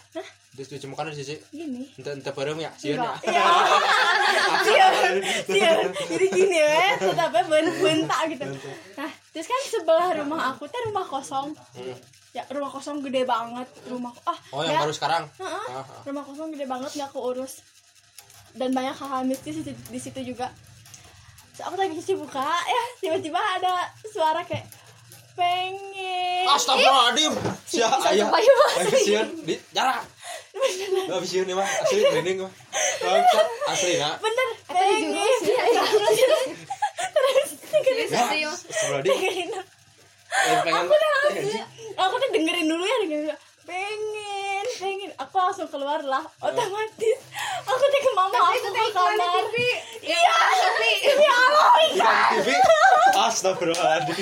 Terus 0.50 0.66
cuci 0.68 0.87
muka 0.87 1.07
di 1.07 1.14
sisi. 1.14 1.35
gini 1.48 1.87
Ente 1.94 2.11
ente 2.12 2.31
perem 2.31 2.59
ya, 2.59 2.70
sieun 2.74 2.94
ya. 2.96 3.07
Enggak. 3.07 3.16
Iya. 3.22 4.87
Iya. 5.48 5.70
Jadi 5.88 6.26
gini 6.28 6.59
ya, 6.59 6.94
tapi 6.98 7.38
bentak 7.78 8.20
gitu. 8.28 8.44
Nah, 8.94 9.11
terus 9.31 9.46
kan 9.46 9.61
sebelah 9.64 10.11
rumah 10.14 10.52
aku 10.52 10.66
teh 10.66 10.81
rumah 10.85 11.07
kosong. 11.07 11.54
Hmm. 11.74 11.96
Ya, 12.31 12.42
rumah 12.50 12.68
kosong 12.68 13.00
gede 13.00 13.22
banget. 13.24 13.66
Rumah 13.88 14.12
ah, 14.26 14.37
Oh, 14.52 14.61
yang 14.61 14.74
nggak- 14.74 14.85
baru 14.85 14.94
sekarang. 14.94 15.22
Heeh. 15.38 15.64
Ah, 15.72 15.81
ah. 15.81 16.02
Rumah 16.04 16.22
kosong 16.22 16.48
gede 16.52 16.66
banget 16.66 16.90
nggak 16.92 17.11
keurus. 17.11 17.62
Dan 18.58 18.74
banyak 18.74 18.92
hal-hal 18.92 19.22
mistis 19.22 19.62
di, 19.62 19.70
di 19.72 19.98
situ 19.98 20.18
juga. 20.24 20.50
So, 21.54 21.62
aku 21.64 21.74
lagi 21.74 21.94
cuci 21.94 22.14
muka, 22.14 22.42
ya 22.74 22.82
tiba-tiba 22.98 23.38
ada 23.38 23.86
suara 24.04 24.42
kayak 24.42 24.66
pengen. 25.34 26.42
Astagfirullahaladzim. 26.50 27.32
Sia 27.64 27.86
aya. 27.86 28.26
sumpah, 28.26 28.40
iya, 28.42 28.54
Ayo 28.78 28.90
sieun 28.98 29.28
di 29.46 29.54
jarak. 29.70 30.02
Enggak 30.58 31.20
bisa 31.22 31.46
nih 31.46 31.54
mah, 31.54 31.66
asli 31.66 32.02
merinding 32.02 32.38
mah. 32.42 32.52
Bangsat, 32.98 33.46
asli 33.70 33.94
na. 33.96 34.10
Bener, 34.18 34.48
di 34.50 35.06
jurus 35.06 35.38
pengen. 35.38 35.54
ya? 35.54 35.84
Terus, 36.98 37.50
terus, 37.70 38.10
Ya, 38.10 38.22
Serius. 38.26 38.60
astagfirullahaladzim. 38.66 39.14
pengen. 39.14 39.48
Eh, 40.28 40.58
pengen 40.60 40.86
aku 41.98 42.14
tuh 42.14 42.28
dengerin 42.30 42.66
dulu 42.68 42.84
ya 42.84 42.96
dengerin 43.00 43.22
dulu. 43.26 43.36
pengen 43.64 44.64
pengen 44.76 45.10
aku 45.16 45.34
langsung 45.36 45.68
keluar 45.68 46.00
lah 46.00 46.24
otomatis 46.38 47.18
aku 47.64 47.82
tuh 47.82 48.00
ke 48.00 48.10
mama 48.12 48.36
aku 48.38 48.68
ke 48.70 48.84
kamar 48.92 49.44
iya 50.00 50.36
tapi 50.56 50.90
iya 51.04 51.32
Allah 51.32 51.68
Iklan 51.82 52.16
TV. 52.32 52.48
Astagfirullahaladzim. 53.48 54.16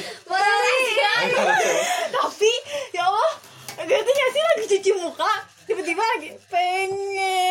tapi 2.15 2.53
ya 2.95 3.03
Allah 3.11 3.33
gak 3.75 4.01
tuh 4.07 4.15
sih 4.15 4.43
lagi 4.47 4.65
cuci 4.71 4.91
muka 5.03 5.33
tiba-tiba 5.67 5.99
lagi 5.99 6.31
pengen. 6.47 7.51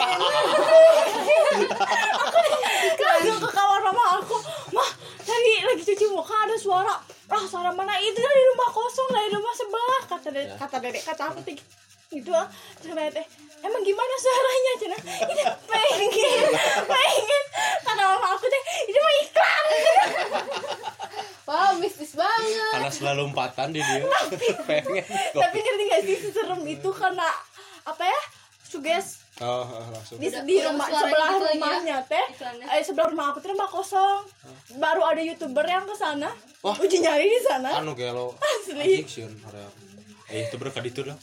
Aku 2.15 2.39
langsung 3.03 3.39
ke 3.43 3.49
kamar 3.51 3.79
mama 3.83 4.23
aku 4.23 4.39
mah 4.71 4.87
tadi 5.19 5.53
lagi 5.67 5.83
cuci 5.83 6.05
muka 6.15 6.31
ada 6.47 6.55
suara 6.55 6.95
ah 7.27 7.43
suara 7.43 7.75
mana? 7.75 7.99
Itu 7.99 8.23
dari 8.23 8.43
rumah 8.55 8.69
kosong 8.71 9.09
dari 9.11 9.27
rumah 9.35 9.51
sebelah 9.51 10.01
kata 10.07 10.27
dedek 10.31 10.55
kata 10.55 10.77
dedek 10.79 11.03
kata 11.03 11.23
aku 11.35 11.43
gitu 12.15 12.31
ah. 12.31 12.47
Terus 12.79 12.95
dedek 12.95 13.27
emang 13.67 13.83
gimana 13.83 14.13
suaranya 14.15 14.73
cina? 14.79 14.97
Ini 15.27 15.43
pengen 15.67 16.47
pengen 16.87 17.43
kata 17.83 18.03
mama 18.15 18.27
aku 18.39 18.47
teh 18.47 18.63
itu 18.87 18.99
mah 19.03 19.15
iklan 19.27 19.65
Wow 21.45 21.77
mistis 21.77 22.17
banget 22.17 22.73
Karena 22.73 22.89
selalu 22.89 23.24
lompatan 23.35 23.67
di 23.69 23.81
dia. 23.81 24.01
Pengen. 24.69 25.03
tapi 25.35 25.57
ngerti 25.59 25.83
gak 25.85 26.01
sih 26.01 26.15
seserem 26.17 26.63
itu 26.63 26.89
karena 26.89 27.27
apa 27.83 28.03
ya 28.03 28.21
suges 28.63 29.27
Oh, 29.35 29.61
oh, 29.61 29.83
langsung. 29.91 30.15
di, 30.15 30.31
Udah- 30.31 30.47
di 30.47 30.55
udah 30.55 30.71
rumah 30.71 30.87
sebelah 30.87 31.27
gitu 31.27 31.43
ya, 31.43 31.51
rumahnya 31.51 31.97
teh 32.07 32.25
iklannya. 32.31 32.65
eh, 32.71 32.79
sebelah 32.79 33.07
rumah 33.11 33.25
aku 33.29 33.43
tuh 33.43 33.51
rumah 33.51 33.67
kosong 33.67 34.23
baru 34.79 35.03
ada 35.03 35.19
youtuber 35.19 35.65
yang 35.65 35.83
ke 35.83 35.91
sana 35.93 36.31
Wah. 36.63 36.71
uji 36.73 36.97
nyari 36.97 37.27
di 37.27 37.41
sana 37.41 37.75
Anu 37.75 37.91
gelo. 37.93 38.31
Asli. 38.39 39.03
Hoream. 39.03 39.71
Eh, 40.25 40.47
itu 40.47 40.55
berkah 40.55 40.79
itu 40.81 41.03
lah. 41.03 41.19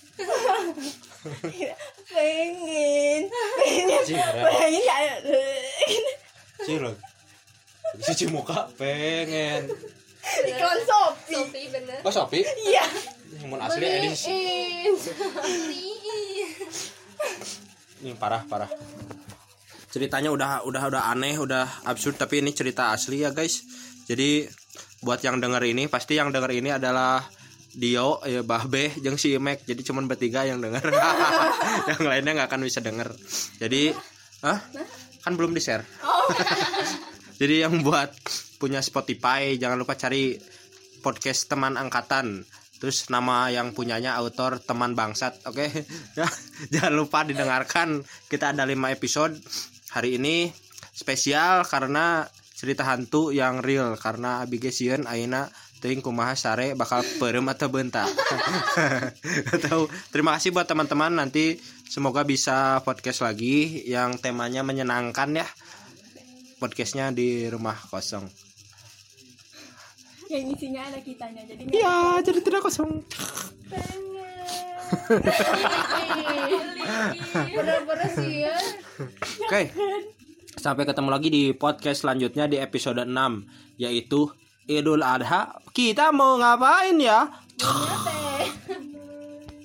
pengen 2.07 3.23
pengen 3.59 4.01
pengen 4.45 4.73
ya 4.79 4.99
Cilok. 6.61 6.97
Cuci 7.99 8.25
muka 8.29 8.69
pengen. 8.77 9.67
iklan 10.45 10.79
Shopee 11.25 11.67
bener 11.67 11.92
Oh, 12.03 12.11
Shopee. 12.11 12.43
iya 12.67 12.83
Yang 13.39 13.47
mun 13.47 13.59
asli. 13.63 13.87
Beliin 13.87 14.15
Beliin 14.15 14.95
Ini 18.03 18.13
parah, 18.19 18.43
parah. 18.47 18.71
ceritanya 19.93 20.33
udah 20.33 20.65
udah 20.65 20.89
udah 20.89 21.03
aneh 21.13 21.37
udah 21.37 21.85
absurd 21.85 22.17
tapi 22.17 22.41
ini 22.41 22.57
cerita 22.57 22.97
asli 22.97 23.29
ya 23.29 23.29
guys 23.29 23.61
jadi 24.09 24.49
buat 25.05 25.21
yang 25.21 25.37
denger 25.37 25.61
ini 25.69 25.85
pasti 25.85 26.17
yang 26.17 26.33
denger 26.33 26.49
ini 26.49 26.73
adalah 26.73 27.21
Dio, 27.73 28.21
ya 28.29 28.45
Bahbe, 28.45 28.93
jeung 29.01 29.17
si 29.17 29.33
Imek. 29.33 29.65
Jadi 29.65 29.81
cuman 29.81 30.05
bertiga 30.05 30.45
yang 30.45 30.61
denger. 30.61 30.93
yang 31.91 32.03
lainnya 32.05 32.33
nggak 32.37 32.49
akan 32.53 32.63
bisa 32.69 32.85
denger. 32.85 33.09
Jadi, 33.57 33.89
ah, 34.45 34.61
kan 35.25 35.33
belum 35.33 35.57
di 35.57 35.63
share. 35.65 35.81
Jadi 37.41 37.65
yang 37.65 37.81
buat 37.81 38.13
punya 38.61 38.85
Spotify 38.85 39.57
jangan 39.57 39.81
lupa 39.81 39.97
cari 39.97 40.37
podcast 41.03 41.51
teman 41.51 41.75
angkatan. 41.75 42.47
Terus 42.79 43.11
nama 43.11 43.47
yang 43.51 43.75
punyanya 43.75 44.19
autor 44.19 44.59
teman 44.59 44.95
bangsat, 44.95 45.43
oke? 45.47 45.67
Ya, 46.19 46.27
jangan 46.71 46.95
lupa 46.95 47.27
didengarkan. 47.27 48.03
Kita 48.31 48.55
ada 48.55 48.63
5 48.63 48.75
episode 48.95 49.35
hari 49.91 50.17
ini 50.17 50.51
spesial 50.95 51.67
karena 51.67 52.27
cerita 52.55 52.87
hantu 52.87 53.35
yang 53.35 53.59
real 53.59 53.99
karena 53.99 54.47
abg 54.47 54.71
sieun 54.71 55.11
ayeuna 55.11 55.51
teuing 55.83 55.99
kumaha 55.99 56.39
sare 56.39 56.79
bakal 56.79 57.03
perem 57.19 57.43
atau 57.51 57.67
bentak. 57.67 58.07
atau 59.59 59.91
terima 60.15 60.39
kasih 60.39 60.55
buat 60.55 60.71
teman-teman 60.71 61.19
nanti 61.19 61.59
semoga 61.91 62.23
bisa 62.23 62.79
podcast 62.87 63.27
lagi 63.27 63.83
yang 63.91 64.15
temanya 64.23 64.63
menyenangkan 64.63 65.43
ya 65.43 65.47
podcastnya 66.63 67.11
di 67.11 67.51
rumah 67.51 67.75
kosong 67.91 68.42
yang 70.33 70.49
isinya 70.49 70.83
ada 70.89 70.99
kitanya 71.05 71.45
jadi 71.45 71.61
nggak 71.69 71.77
ya 71.77 71.97
jadi 72.25 72.41
tidak 72.41 72.61
kosong. 72.65 73.05
Bener-bener 77.53 78.09
sih 78.17 78.49
ya. 78.49 78.57
Oke 79.45 79.63
sampai 80.63 80.87
ketemu 80.87 81.09
lagi 81.11 81.29
di 81.33 81.45
podcast 81.57 82.07
selanjutnya 82.07 82.47
di 82.47 82.61
episode 82.61 83.03
6 83.03 83.11
yaitu 83.83 84.31
Idul 84.71 85.03
Adha. 85.03 85.59
Kita 85.75 86.15
mau 86.15 86.39
ngapain 86.39 86.95
ya 87.03 87.27